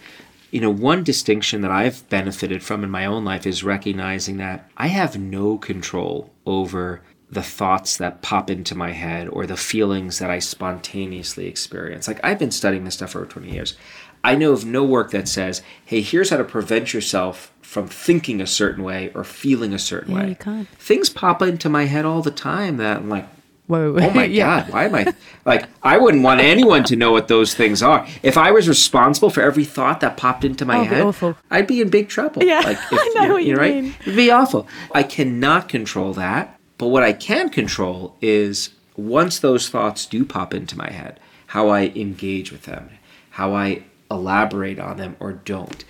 [0.51, 4.69] you know, one distinction that I've benefited from in my own life is recognizing that
[4.77, 10.19] I have no control over the thoughts that pop into my head or the feelings
[10.19, 12.07] that I spontaneously experience.
[12.07, 13.77] Like, I've been studying this stuff for over 20 years.
[14.23, 18.41] I know of no work that says, hey, here's how to prevent yourself from thinking
[18.41, 20.29] a certain way or feeling a certain yeah, way.
[20.29, 20.67] You can't.
[20.69, 23.27] Things pop into my head all the time that I'm like,
[23.71, 23.95] Whoa.
[24.01, 24.63] Oh my yeah.
[24.63, 25.13] God, why am I
[25.45, 28.05] like, I wouldn't want anyone to know what those things are.
[28.21, 31.37] If I was responsible for every thought that popped into my oh, head, awful.
[31.49, 32.43] I'd be in big trouble.
[32.43, 33.75] Yeah, like, if, I know you what you right?
[33.75, 33.95] mean.
[34.01, 34.67] It'd be awful.
[34.93, 36.59] I cannot control that.
[36.77, 41.69] But what I can control is once those thoughts do pop into my head, how
[41.69, 42.89] I engage with them,
[43.29, 45.83] how I elaborate on them or don't.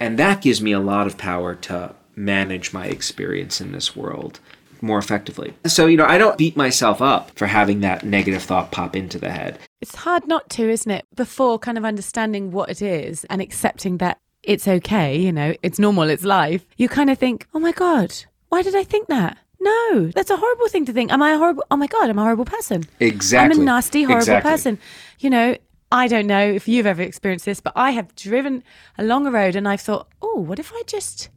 [0.00, 4.40] And that gives me a lot of power to manage my experience in this world
[4.82, 5.54] more effectively.
[5.66, 9.18] So, you know, I don't beat myself up for having that negative thought pop into
[9.18, 9.58] the head.
[9.80, 11.06] It's hard not to, isn't it?
[11.14, 15.78] Before kind of understanding what it is and accepting that it's okay, you know, it's
[15.78, 18.14] normal, it's life, you kind of think, oh my God,
[18.48, 19.38] why did I think that?
[19.58, 21.10] No, that's a horrible thing to think.
[21.10, 21.64] Am I a horrible?
[21.70, 22.84] Oh my God, I'm a horrible person.
[23.00, 23.56] Exactly.
[23.56, 24.50] I'm a nasty, horrible exactly.
[24.50, 24.78] person.
[25.18, 25.56] You know,
[25.92, 28.64] I don't know if you've ever experienced this, but I have driven
[28.98, 31.28] along a road and I've thought, oh, what if I just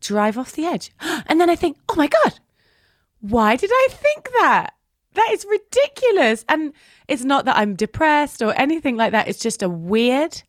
[0.00, 0.90] drive off the edge?
[1.26, 2.38] And then I think, oh my God,
[3.20, 4.70] why did I think that?
[5.14, 6.44] That is ridiculous.
[6.48, 6.72] And
[7.08, 9.26] it's not that I'm depressed or anything like that.
[9.28, 10.42] It's just a weird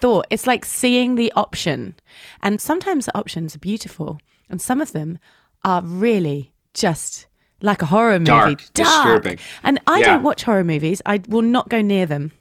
[0.00, 0.26] thought.
[0.30, 1.94] It's like seeing the option.
[2.42, 5.18] And sometimes the options are beautiful, and some of them
[5.64, 7.26] are really just
[7.60, 8.24] like a horror movie.
[8.30, 9.38] Dark, disturbing.
[9.62, 10.06] And I Yeah.
[10.06, 11.02] don't watch horror movies.
[11.04, 12.32] I will not go near them.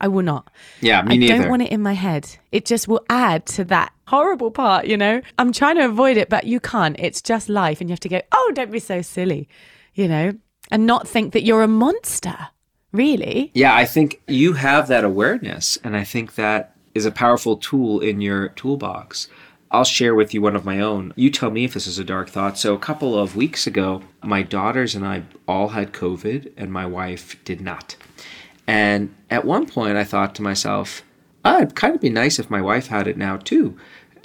[0.00, 0.50] I will not.
[0.80, 1.38] Yeah, me I neither.
[1.38, 2.36] don't want it in my head.
[2.52, 5.22] It just will add to that horrible part, you know?
[5.38, 6.96] I'm trying to avoid it, but you can't.
[6.98, 7.80] It's just life.
[7.80, 9.48] And you have to go, oh, don't be so silly,
[9.94, 10.32] you know?
[10.70, 12.48] And not think that you're a monster,
[12.92, 13.50] really.
[13.54, 18.00] Yeah, I think you have that awareness, and I think that is a powerful tool
[18.00, 19.28] in your toolbox.
[19.70, 21.12] I'll share with you one of my own.
[21.16, 22.56] You tell me if this is a dark thought.
[22.56, 26.86] So, a couple of weeks ago, my daughters and I all had COVID, and my
[26.86, 27.96] wife did not.
[28.66, 31.02] And at one point, I thought to myself,
[31.44, 33.76] oh, it'd kind of be nice if my wife had it now too.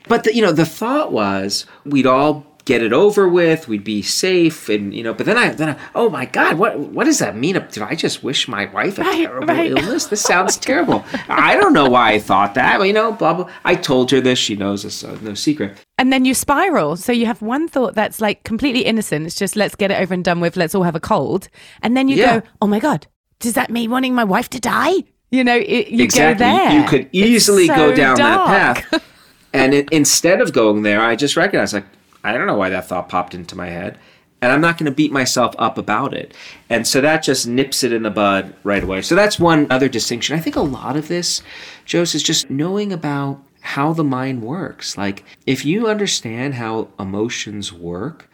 [0.07, 4.01] But the, you know, the thought was we'd all get it over with, we'd be
[4.01, 5.13] safe, and you know.
[5.13, 7.55] But then I, then I, oh my God, what what does that mean?
[7.55, 9.71] Did I just wish my wife a Right, terrible right.
[9.71, 10.05] illness?
[10.05, 11.03] This sounds terrible.
[11.27, 12.77] I don't know why I thought that.
[12.77, 13.49] But, you know, blah blah.
[13.65, 14.39] I told her this.
[14.39, 15.03] She knows this.
[15.03, 15.77] Uh, no secret.
[15.97, 16.95] And then you spiral.
[16.95, 19.25] So you have one thought that's like completely innocent.
[19.25, 20.55] It's just let's get it over and done with.
[20.55, 21.49] Let's all have a cold.
[21.81, 22.39] And then you Yeah.
[22.39, 23.05] go, oh my God,
[23.39, 25.03] does that mean wanting my wife to die?
[25.31, 26.45] You know, it, you exactly.
[26.45, 26.79] go there.
[26.79, 28.47] You could easily go down dark.
[28.47, 29.05] that path.
[29.53, 31.85] and it, instead of going there, I just recognized, like,
[32.23, 33.97] I don't know why that thought popped into my head.
[34.41, 36.33] And I'm not going to beat myself up about it.
[36.69, 39.01] And so that just nips it in the bud right away.
[39.01, 40.35] So that's one other distinction.
[40.35, 41.41] I think a lot of this,
[41.85, 44.97] Joss, is just knowing about how the mind works.
[44.97, 48.29] Like, if you understand how emotions work,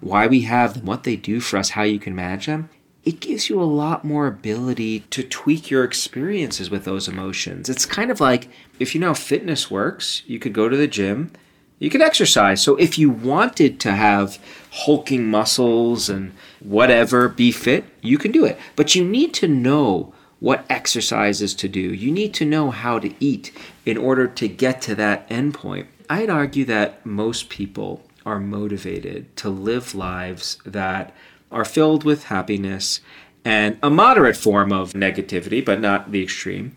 [0.00, 2.68] why we have them, what they do for us, how you can manage them,
[3.06, 7.70] it gives you a lot more ability to tweak your experiences with those emotions.
[7.70, 8.48] It's kind of like
[8.80, 11.30] if you know fitness works, you could go to the gym,
[11.78, 12.60] you could exercise.
[12.60, 14.40] So if you wanted to have
[14.72, 18.58] hulking muscles and whatever, be fit, you can do it.
[18.74, 21.80] But you need to know what exercises to do.
[21.80, 23.52] You need to know how to eat
[23.84, 25.86] in order to get to that endpoint.
[26.10, 31.14] I'd argue that most people are motivated to live lives that
[31.50, 33.00] are filled with happiness
[33.44, 36.74] and a moderate form of negativity, but not the extreme.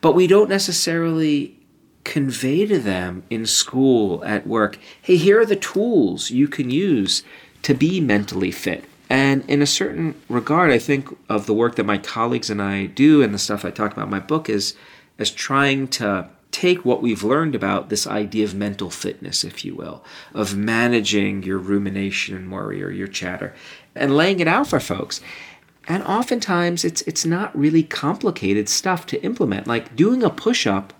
[0.00, 1.58] But we don't necessarily
[2.04, 7.22] convey to them in school, at work, hey, here are the tools you can use
[7.62, 8.84] to be mentally fit.
[9.10, 12.86] And in a certain regard, I think of the work that my colleagues and I
[12.86, 14.74] do and the stuff I talk about in my book is
[15.18, 19.74] as trying to take what we've learned about this idea of mental fitness, if you
[19.74, 23.54] will, of managing your rumination and worry or your chatter,
[23.96, 25.20] and laying it out for folks.
[25.88, 29.66] And oftentimes it's it's not really complicated stuff to implement.
[29.66, 30.92] Like doing a push-up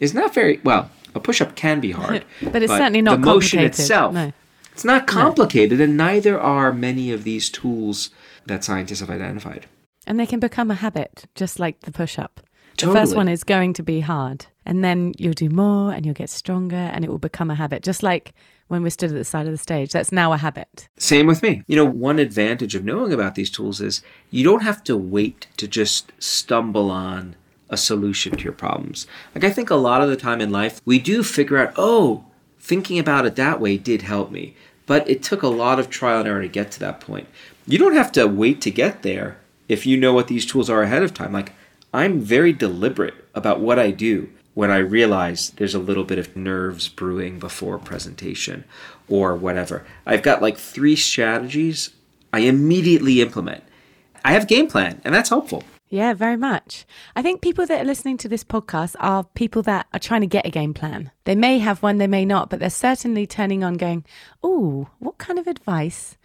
[0.00, 2.24] is not very well, a push-up can be hard.
[2.42, 4.14] But it's certainly not the motion itself.
[4.14, 4.32] no.
[4.72, 8.10] It's not complicated, and neither are many of these tools
[8.46, 9.66] that scientists have identified.
[10.04, 12.40] And they can become a habit, just like the push up.
[12.78, 14.46] The first one is going to be hard.
[14.66, 17.84] And then you'll do more and you'll get stronger and it will become a habit.
[17.84, 18.34] Just like
[18.68, 20.88] when we stood at the side of the stage, that's now a habit.
[20.96, 21.62] Same with me.
[21.66, 25.48] You know, one advantage of knowing about these tools is you don't have to wait
[25.58, 27.36] to just stumble on
[27.70, 29.06] a solution to your problems.
[29.34, 32.24] Like, I think a lot of the time in life, we do figure out, oh,
[32.58, 34.54] thinking about it that way did help me.
[34.86, 37.28] But it took a lot of trial and error to get to that point.
[37.66, 40.82] You don't have to wait to get there if you know what these tools are
[40.82, 41.32] ahead of time.
[41.32, 41.52] Like,
[41.92, 46.36] I'm very deliberate about what I do when I realize there's a little bit of
[46.36, 48.64] nerves brewing before presentation
[49.08, 49.84] or whatever.
[50.06, 51.90] I've got like three strategies
[52.32, 53.62] I immediately implement.
[54.24, 55.62] I have game plan, and that's helpful.
[55.88, 56.86] Yeah, very much.
[57.14, 60.26] I think people that are listening to this podcast are people that are trying to
[60.26, 61.12] get a game plan.
[61.24, 64.04] They may have one, they may not, but they're certainly turning on going,
[64.42, 66.16] Oh, what kind of advice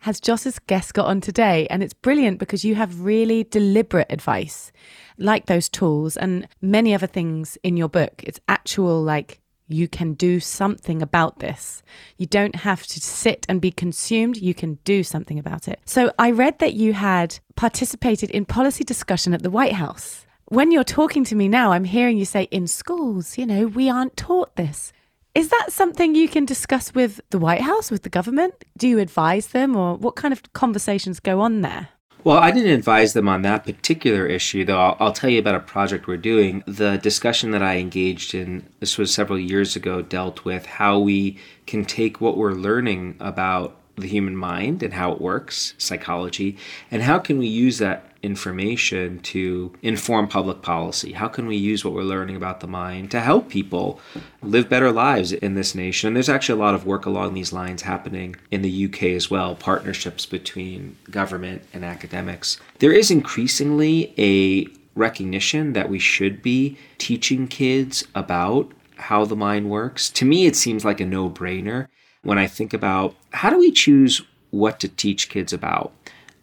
[0.00, 1.66] has Joss's guest got on today?
[1.70, 4.72] And it's brilliant because you have really deliberate advice,
[5.16, 8.22] like those tools and many other things in your book.
[8.24, 11.82] It's actual, like, you can do something about this.
[12.16, 14.38] You don't have to sit and be consumed.
[14.38, 15.80] You can do something about it.
[15.84, 20.24] So I read that you had participated in policy discussion at the White House.
[20.46, 23.90] When you're talking to me now, I'm hearing you say in schools, you know, we
[23.90, 24.92] aren't taught this.
[25.34, 28.64] Is that something you can discuss with the White House, with the government?
[28.76, 31.88] Do you advise them, or what kind of conversations go on there?
[32.24, 35.54] Well, I didn't advise them on that particular issue, though I'll, I'll tell you about
[35.54, 36.64] a project we're doing.
[36.66, 41.38] The discussion that I engaged in, this was several years ago, dealt with how we
[41.66, 46.56] can take what we're learning about the human mind and how it works, psychology,
[46.90, 51.12] and how can we use that information to inform public policy?
[51.12, 54.00] How can we use what we're learning about the mind to help people
[54.42, 56.08] live better lives in this nation?
[56.08, 59.30] And there's actually a lot of work along these lines happening in the UK as
[59.30, 62.58] well, partnerships between government and academics.
[62.80, 69.70] There is increasingly a recognition that we should be teaching kids about how the mind
[69.70, 70.10] works.
[70.10, 71.86] To me, it seems like a no brainer.
[72.22, 75.92] when I think about how do we choose what to teach kids about?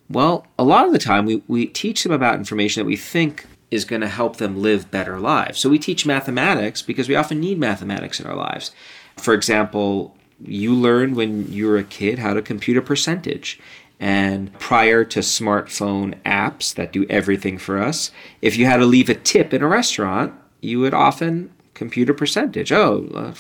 [0.09, 3.45] Well, a lot of the time we, we teach them about information that we think
[3.71, 5.59] is going to help them live better lives.
[5.59, 8.71] So we teach mathematics because we often need mathematics in our lives.
[9.17, 13.59] For example, you learned when you were a kid how to compute a percentage.
[13.99, 18.11] And prior to smartphone apps that do everything for us,
[18.41, 22.13] if you had to leave a tip in a restaurant, you would often compute a
[22.13, 22.71] percentage.
[22.71, 23.36] Oh, 5%,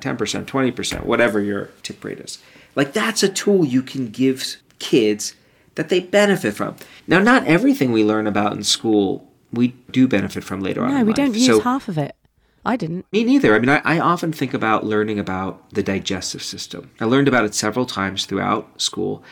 [0.00, 2.38] 10%, 20%, whatever your tip rate is.
[2.76, 5.34] Like that's a tool you can give kids
[5.74, 6.76] that they benefit from.
[7.06, 10.94] Now, not everything we learn about in school we do benefit from later no, on.
[10.94, 12.14] No, we don't use so, half of it.
[12.64, 13.06] I didn't.
[13.12, 13.54] Me neither.
[13.54, 16.90] I mean, I, I, often think about learning about the digestive system.
[16.98, 19.22] I learned about it several times throughout school.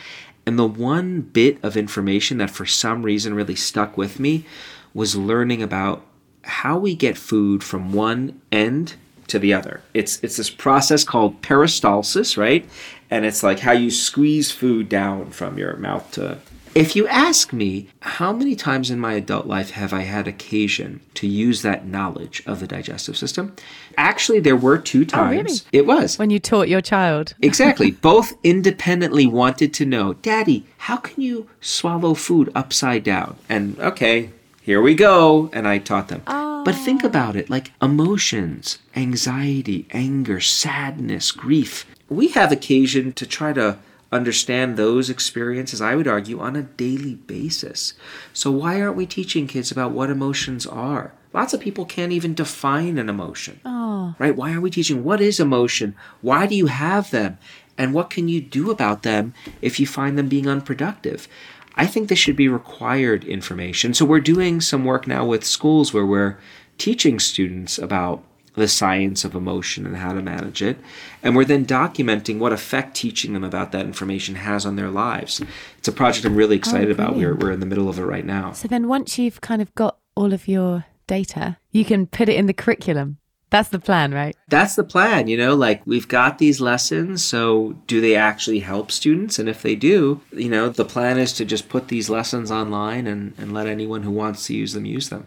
[0.44, 4.44] And the one bit of information that for some reason really stuck with me
[4.92, 6.04] was learning about
[6.42, 8.96] how we get food from one end
[9.32, 9.80] to the other.
[9.94, 12.68] It's it's this process called peristalsis, right?
[13.10, 16.38] And it's like how you squeeze food down from your mouth to
[16.74, 21.00] if you ask me, how many times in my adult life have I had occasion
[21.14, 23.54] to use that knowledge of the digestive system?
[23.98, 25.34] Actually, there were two times.
[25.34, 25.60] Oh, really?
[25.72, 26.18] It was.
[26.18, 27.34] When you taught your child.
[27.42, 27.90] exactly.
[27.90, 33.36] Both independently wanted to know, Daddy, how can you swallow food upside down?
[33.50, 34.30] And okay,
[34.62, 35.50] here we go.
[35.52, 36.22] And I taught them.
[36.26, 36.51] Oh.
[36.64, 41.86] But think about it like emotions, anxiety, anger, sadness, grief.
[42.08, 43.78] We have occasion to try to
[44.12, 47.94] understand those experiences, I would argue, on a daily basis.
[48.32, 51.12] So, why aren't we teaching kids about what emotions are?
[51.32, 53.60] Lots of people can't even define an emotion.
[53.64, 54.14] Oh.
[54.18, 54.36] Right?
[54.36, 55.96] Why are we teaching what is emotion?
[56.20, 57.38] Why do you have them?
[57.78, 59.32] And what can you do about them
[59.62, 61.26] if you find them being unproductive?
[61.74, 63.94] I think this should be required information.
[63.94, 66.38] So we're doing some work now with schools where we're
[66.78, 68.22] teaching students about
[68.54, 70.78] the science of emotion and how to manage it.
[71.22, 75.40] And we're then documenting what effect teaching them about that information has on their lives.
[75.78, 77.16] It's a project I'm really oh, excited oh, about.
[77.16, 78.52] We're, we're in the middle of it right now.
[78.52, 82.36] So then once you've kind of got all of your data, you can put it
[82.36, 83.18] in the curriculum.
[83.52, 84.34] That's the plan, right?
[84.48, 85.28] That's the plan.
[85.28, 87.22] You know, like we've got these lessons.
[87.22, 89.38] So, do they actually help students?
[89.38, 93.06] And if they do, you know, the plan is to just put these lessons online
[93.06, 95.26] and, and let anyone who wants to use them use them.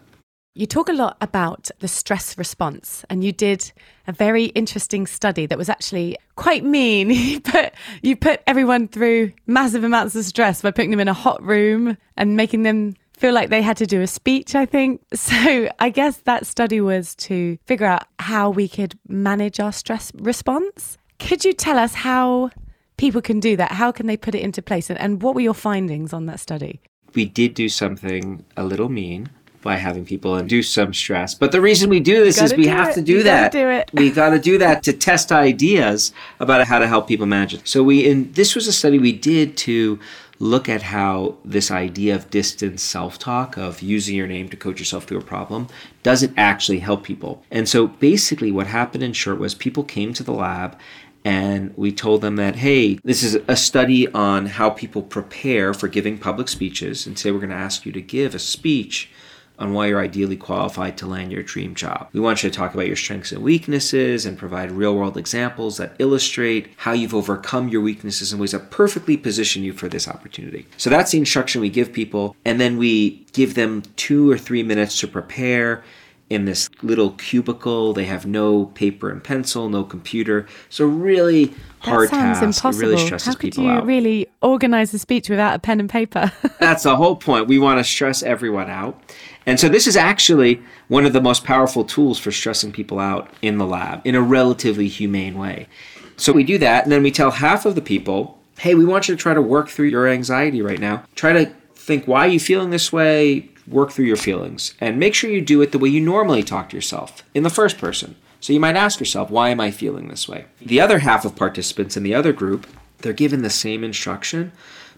[0.56, 3.72] You talk a lot about the stress response, and you did
[4.08, 7.10] a very interesting study that was actually quite mean.
[7.12, 11.12] you put you put everyone through massive amounts of stress by putting them in a
[11.12, 15.02] hot room and making them feel like they had to do a speech, I think.
[15.16, 20.12] So I guess that study was to figure out how we could manage our stress
[20.14, 20.98] response.
[21.18, 22.50] Could you tell us how
[22.96, 23.72] people can do that?
[23.72, 24.88] How can they put it into place?
[24.88, 26.80] And, and what were your findings on that study?
[27.14, 29.30] We did do something a little mean
[29.66, 31.34] by having people induce some stress.
[31.34, 32.94] But the reason we do this is we have it.
[32.94, 33.50] to do you that.
[33.50, 33.90] Do it.
[33.92, 37.66] we got to do that to test ideas about how to help people manage it.
[37.66, 39.98] So we in this was a study we did to
[40.38, 44.78] look at how this idea of distance self talk, of using your name to coach
[44.78, 45.68] yourself through a problem,
[46.02, 47.42] doesn't actually help people?
[47.50, 50.78] And so basically, what happened in short was people came to the lab
[51.26, 55.88] and we told them that, hey, this is a study on how people prepare for
[55.88, 57.04] giving public speeches.
[57.04, 59.10] And say, we're going to ask you to give a speech
[59.58, 62.08] on why you're ideally qualified to land your dream job.
[62.12, 65.76] We want you to talk about your strengths and weaknesses and provide real world examples
[65.78, 70.08] that illustrate how you've overcome your weaknesses in ways that perfectly position you for this
[70.08, 70.66] opportunity.
[70.76, 74.62] So that's the instruction we give people, and then we give them two or three
[74.62, 75.82] minutes to prepare
[76.28, 77.92] in this little cubicle.
[77.92, 80.46] They have no paper and pencil, no computer.
[80.68, 82.42] So really hard that sounds task.
[82.42, 82.82] Impossible.
[82.82, 83.86] It really stresses How could people you out.
[83.86, 86.32] really organize a speech without a pen and paper?
[86.60, 87.46] That's the whole point.
[87.46, 89.00] We want to stress everyone out.
[89.46, 93.30] And so this is actually one of the most powerful tools for stressing people out
[93.42, 95.68] in the lab in a relatively humane way.
[96.16, 99.06] So we do that, and then we tell half of the people, hey, we want
[99.06, 101.04] you to try to work through your anxiety right now.
[101.14, 103.50] Try to think, why are you feeling this way?
[103.68, 104.74] Work through your feelings.
[104.80, 107.50] And make sure you do it the way you normally talk to yourself in the
[107.50, 108.16] first person.
[108.40, 110.44] So you might ask yourself, why am I feeling this way?
[110.60, 112.66] The other half of participants in the other group,
[112.98, 114.52] they're given the same instruction,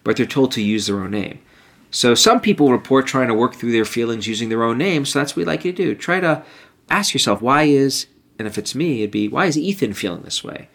[0.04, 1.38] but they're told to use their own name.
[1.90, 5.06] So some people report trying to work through their feelings using their own name.
[5.06, 5.94] So that's what we like you to do.
[5.94, 6.42] Try to
[6.90, 8.06] ask yourself, why is,
[8.38, 10.68] and if it's me, it'd be, why is Ethan feeling this way?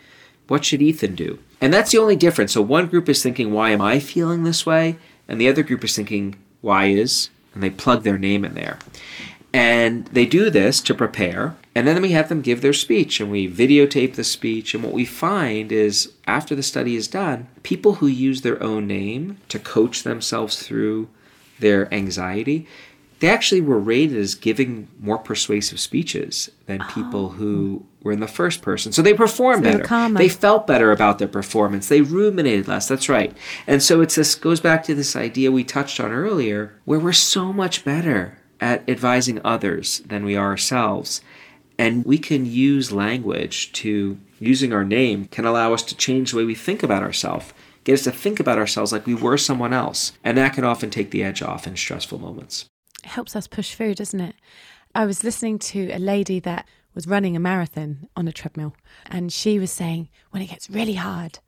[0.48, 1.40] What should Ethan do?
[1.62, 2.54] And that's the only difference.
[2.54, 4.98] So one group is thinking, why am I feeling this way?
[5.28, 8.80] And the other group is thinking, why is, and they plug their name in there.
[9.56, 11.56] And they do this to prepare.
[11.76, 14.74] And then we have them give their speech and we videotape the speech.
[14.74, 18.88] And what we find is after the study is done, people who use their own
[18.88, 21.08] name to coach themselves through
[21.60, 22.68] their anxiety,
[23.20, 27.38] they actually were rated as giving more persuasive speeches than people Oh.
[27.38, 28.92] who were in the first person.
[28.92, 29.84] So they performed So better.
[29.84, 30.20] calmer.
[30.20, 31.88] They felt better about their performance.
[31.88, 32.88] They ruminated less.
[32.88, 33.36] That's right.
[33.66, 37.14] And so it's this goes back to this idea we touched on earlier, where we're
[37.14, 41.22] so much better at advising others than we are ourselves.
[41.80, 46.38] And we can use language to using our name can allow us to change the
[46.38, 47.54] way we think about ourselves.
[47.84, 50.12] Get us to think about ourselves like we were someone else.
[50.24, 52.66] And that can often take the edge off in stressful moments.
[53.04, 54.36] It helps us push through, doesn't it?
[54.96, 58.76] I was listening to a lady that was running a marathon on a treadmill,
[59.06, 61.40] and she was saying, when it gets really hard,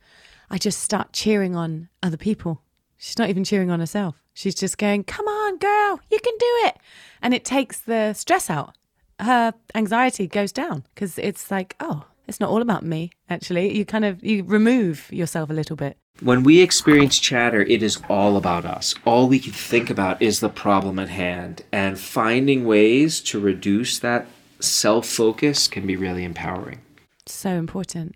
[0.49, 2.61] I just start cheering on other people.
[2.97, 4.15] She's not even cheering on herself.
[4.33, 6.77] She's just going, Come on, girl, you can do it.
[7.21, 8.75] And it takes the stress out.
[9.19, 13.77] Her anxiety goes down because it's like, oh, it's not all about me, actually.
[13.77, 15.97] You kind of you remove yourself a little bit.
[16.21, 18.95] When we experience chatter, it is all about us.
[19.05, 21.63] All we can think about is the problem at hand.
[21.71, 24.27] And finding ways to reduce that
[24.67, 26.81] self focus can be really empowering.
[27.25, 28.15] So important.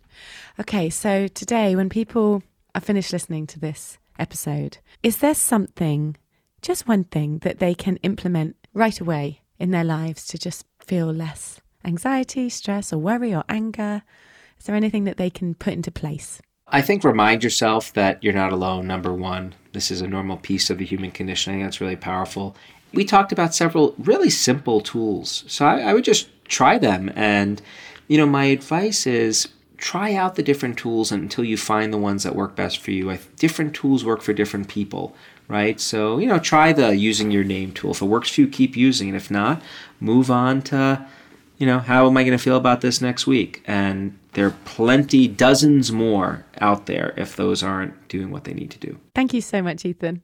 [0.60, 2.44] Okay, so today, when people
[2.76, 6.16] are finished listening to this episode, is there something,
[6.62, 11.08] just one thing, that they can implement right away in their lives to just feel
[11.08, 14.04] less anxiety, stress, or worry, or anger?
[14.60, 16.42] Is there anything that they can put into place?
[16.68, 19.56] I think remind yourself that you're not alone, number one.
[19.74, 21.52] This is a normal piece of the human condition.
[21.52, 22.56] I think that's really powerful.
[22.94, 25.44] We talked about several really simple tools.
[25.48, 27.12] So I, I would just try them.
[27.16, 27.62] And,
[28.08, 32.24] you know, my advice is try out the different tools until you find the ones
[32.24, 33.12] that work best for you.
[33.12, 35.16] I, different tools work for different people,
[35.48, 35.80] right?
[35.80, 37.92] So, you know, try the using your name tool.
[37.92, 39.16] If it works for you, keep using it.
[39.16, 39.62] If not,
[40.00, 41.08] move on to,
[41.58, 43.64] you know, how am I going to feel about this next week?
[43.66, 48.72] And there are plenty, dozens more out there if those aren't doing what they need
[48.72, 49.00] to do.
[49.16, 50.24] Thank you so much, Ethan.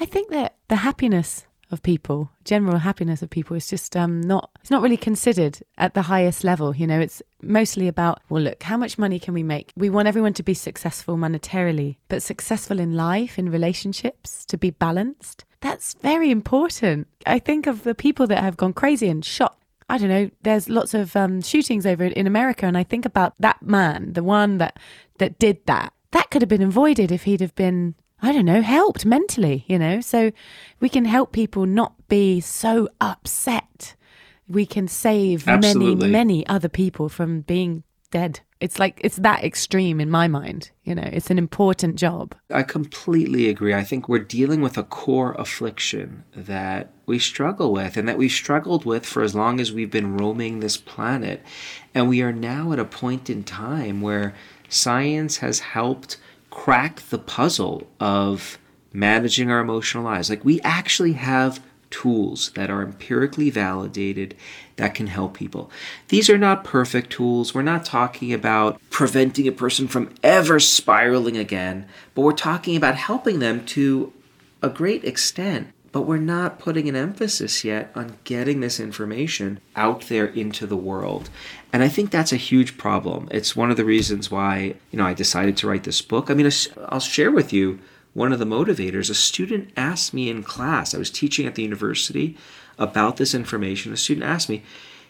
[0.00, 4.50] I think that the happiness of people, general happiness of people, is just um, not
[4.60, 6.76] it's not really considered at the highest level.
[6.76, 9.72] You know, it's mostly about well, look, how much money can we make?
[9.76, 14.70] We want everyone to be successful monetarily, but successful in life, in relationships, to be
[14.70, 15.44] balanced.
[15.60, 17.06] That's very important.
[17.24, 19.56] I think of the people that have gone crazy and shot
[19.92, 20.30] I don't know.
[20.42, 24.22] There's lots of um, shootings over in America, and I think about that man, the
[24.22, 24.78] one that
[25.18, 25.92] that did that.
[26.12, 29.64] That could have been avoided if he'd have been, I don't know, helped mentally.
[29.66, 30.32] You know, so
[30.80, 33.94] we can help people not be so upset.
[34.48, 36.08] We can save Absolutely.
[36.08, 38.40] many, many other people from being dead.
[38.60, 40.70] It's like it's that extreme in my mind.
[40.84, 42.36] You know, it's an important job.
[42.48, 43.74] I completely agree.
[43.74, 48.30] I think we're dealing with a core affliction that we struggle with and that we've
[48.30, 51.42] struggled with for as long as we've been roaming this planet.
[51.92, 54.32] And we are now at a point in time where
[54.68, 56.18] science has helped
[56.52, 58.58] crack the puzzle of
[58.92, 60.28] managing our emotional lives.
[60.28, 64.36] Like we actually have tools that are empirically validated
[64.76, 65.70] that can help people.
[66.08, 67.54] These are not perfect tools.
[67.54, 72.96] We're not talking about preventing a person from ever spiraling again, but we're talking about
[72.96, 74.12] helping them to
[74.60, 75.72] a great extent.
[75.92, 80.76] But we're not putting an emphasis yet on getting this information out there into the
[80.76, 81.28] world.
[81.70, 83.28] And I think that's a huge problem.
[83.30, 86.30] It's one of the reasons why, you know, I decided to write this book.
[86.30, 86.50] I mean,
[86.88, 87.78] I'll share with you
[88.14, 89.10] one of the motivators.
[89.10, 92.36] A student asked me in class, I was teaching at the university
[92.78, 93.92] about this information.
[93.92, 94.62] A student asked me,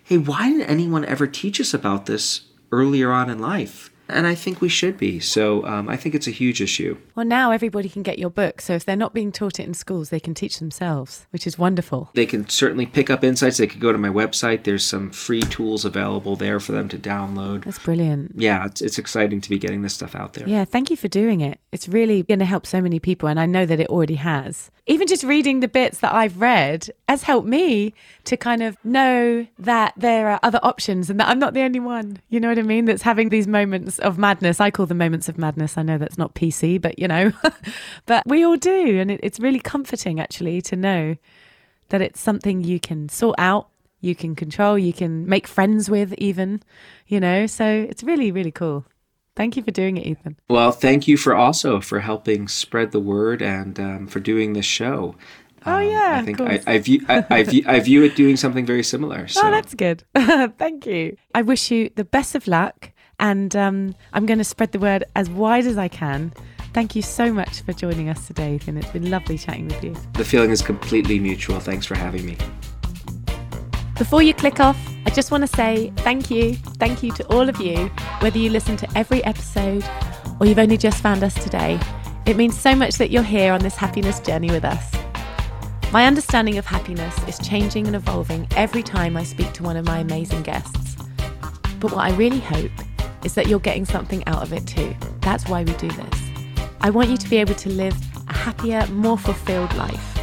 [0.04, 3.91] Hey, why didn't anyone ever teach us about this earlier on in life?
[4.12, 5.20] And I think we should be.
[5.20, 6.98] So um, I think it's a huge issue.
[7.14, 8.60] Well, now everybody can get your book.
[8.60, 11.58] So if they're not being taught it in schools, they can teach themselves, which is
[11.58, 12.10] wonderful.
[12.14, 13.56] They can certainly pick up insights.
[13.56, 14.64] They could go to my website.
[14.64, 17.64] There's some free tools available there for them to download.
[17.64, 18.32] That's brilliant.
[18.36, 20.48] Yeah, it's, it's exciting to be getting this stuff out there.
[20.48, 21.58] Yeah, thank you for doing it.
[21.72, 24.70] It's really going to help so many people, and I know that it already has.
[24.86, 27.94] Even just reading the bits that I've read has helped me
[28.24, 31.78] to kind of know that there are other options and that I'm not the only
[31.78, 32.18] one.
[32.30, 32.86] You know what I mean?
[32.86, 34.60] That's having these moments of madness.
[34.60, 35.78] I call them moments of madness.
[35.78, 37.32] I know that's not PC, but you know,
[38.06, 38.98] but we all do.
[39.00, 41.16] And it, it's really comforting actually to know
[41.88, 43.68] that it's something you can sort out
[44.02, 46.62] you can control, you can make friends with, even,
[47.06, 47.46] you know.
[47.46, 48.84] So it's really, really cool.
[49.34, 50.36] Thank you for doing it, Ethan.
[50.50, 54.66] Well, thank you for also for helping spread the word and um, for doing this
[54.66, 55.14] show.
[55.64, 56.60] Oh, yeah, I think I.
[56.66, 59.28] I view I, I view I view it doing something very similar.
[59.28, 60.02] So Oh, that's good.
[60.58, 61.16] Thank you.
[61.34, 62.90] I wish you the best of luck,
[63.22, 66.32] and um, I'm going to spread the word as wide as I can.
[66.74, 68.76] Thank you so much for joining us today, Ethan.
[68.76, 69.96] It's been lovely chatting with you.
[70.14, 71.60] the feeling is completely mutual.
[71.60, 72.36] Thanks for having me.
[73.96, 76.54] Before you click off, I just want to say thank you.
[76.80, 77.86] Thank you to all of you,
[78.18, 79.84] whether you listen to every episode
[80.40, 81.78] or you've only just found us today.
[82.26, 84.92] It means so much that you're here on this happiness journey with us.
[85.92, 89.86] My understanding of happiness is changing and evolving every time I speak to one of
[89.86, 90.96] my amazing guests.
[91.78, 92.70] But what I really hope
[93.24, 94.94] is that you're getting something out of it too.
[95.20, 96.20] That's why we do this.
[96.80, 97.96] I want you to be able to live
[98.28, 100.18] a happier, more fulfilled life.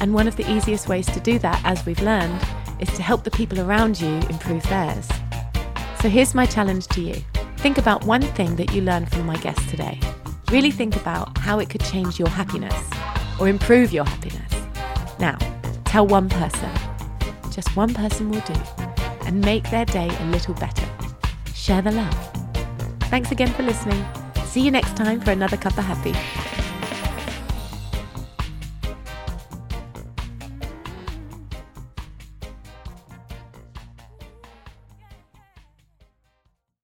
[0.00, 2.40] And one of the easiest ways to do that, as we've learned,
[2.80, 5.08] is to help the people around you improve theirs.
[6.00, 7.22] So here's my challenge to you
[7.58, 9.98] think about one thing that you learned from my guest today.
[10.50, 12.74] Really think about how it could change your happiness
[13.40, 14.52] or improve your happiness.
[15.18, 15.38] Now,
[15.86, 16.70] tell one person.
[17.50, 18.54] Just one person will do.
[19.22, 20.86] And make their day a little better.
[21.64, 22.14] Share the love.
[23.08, 24.04] Thanks again for listening.
[24.44, 26.12] See you next time for another cup of happy.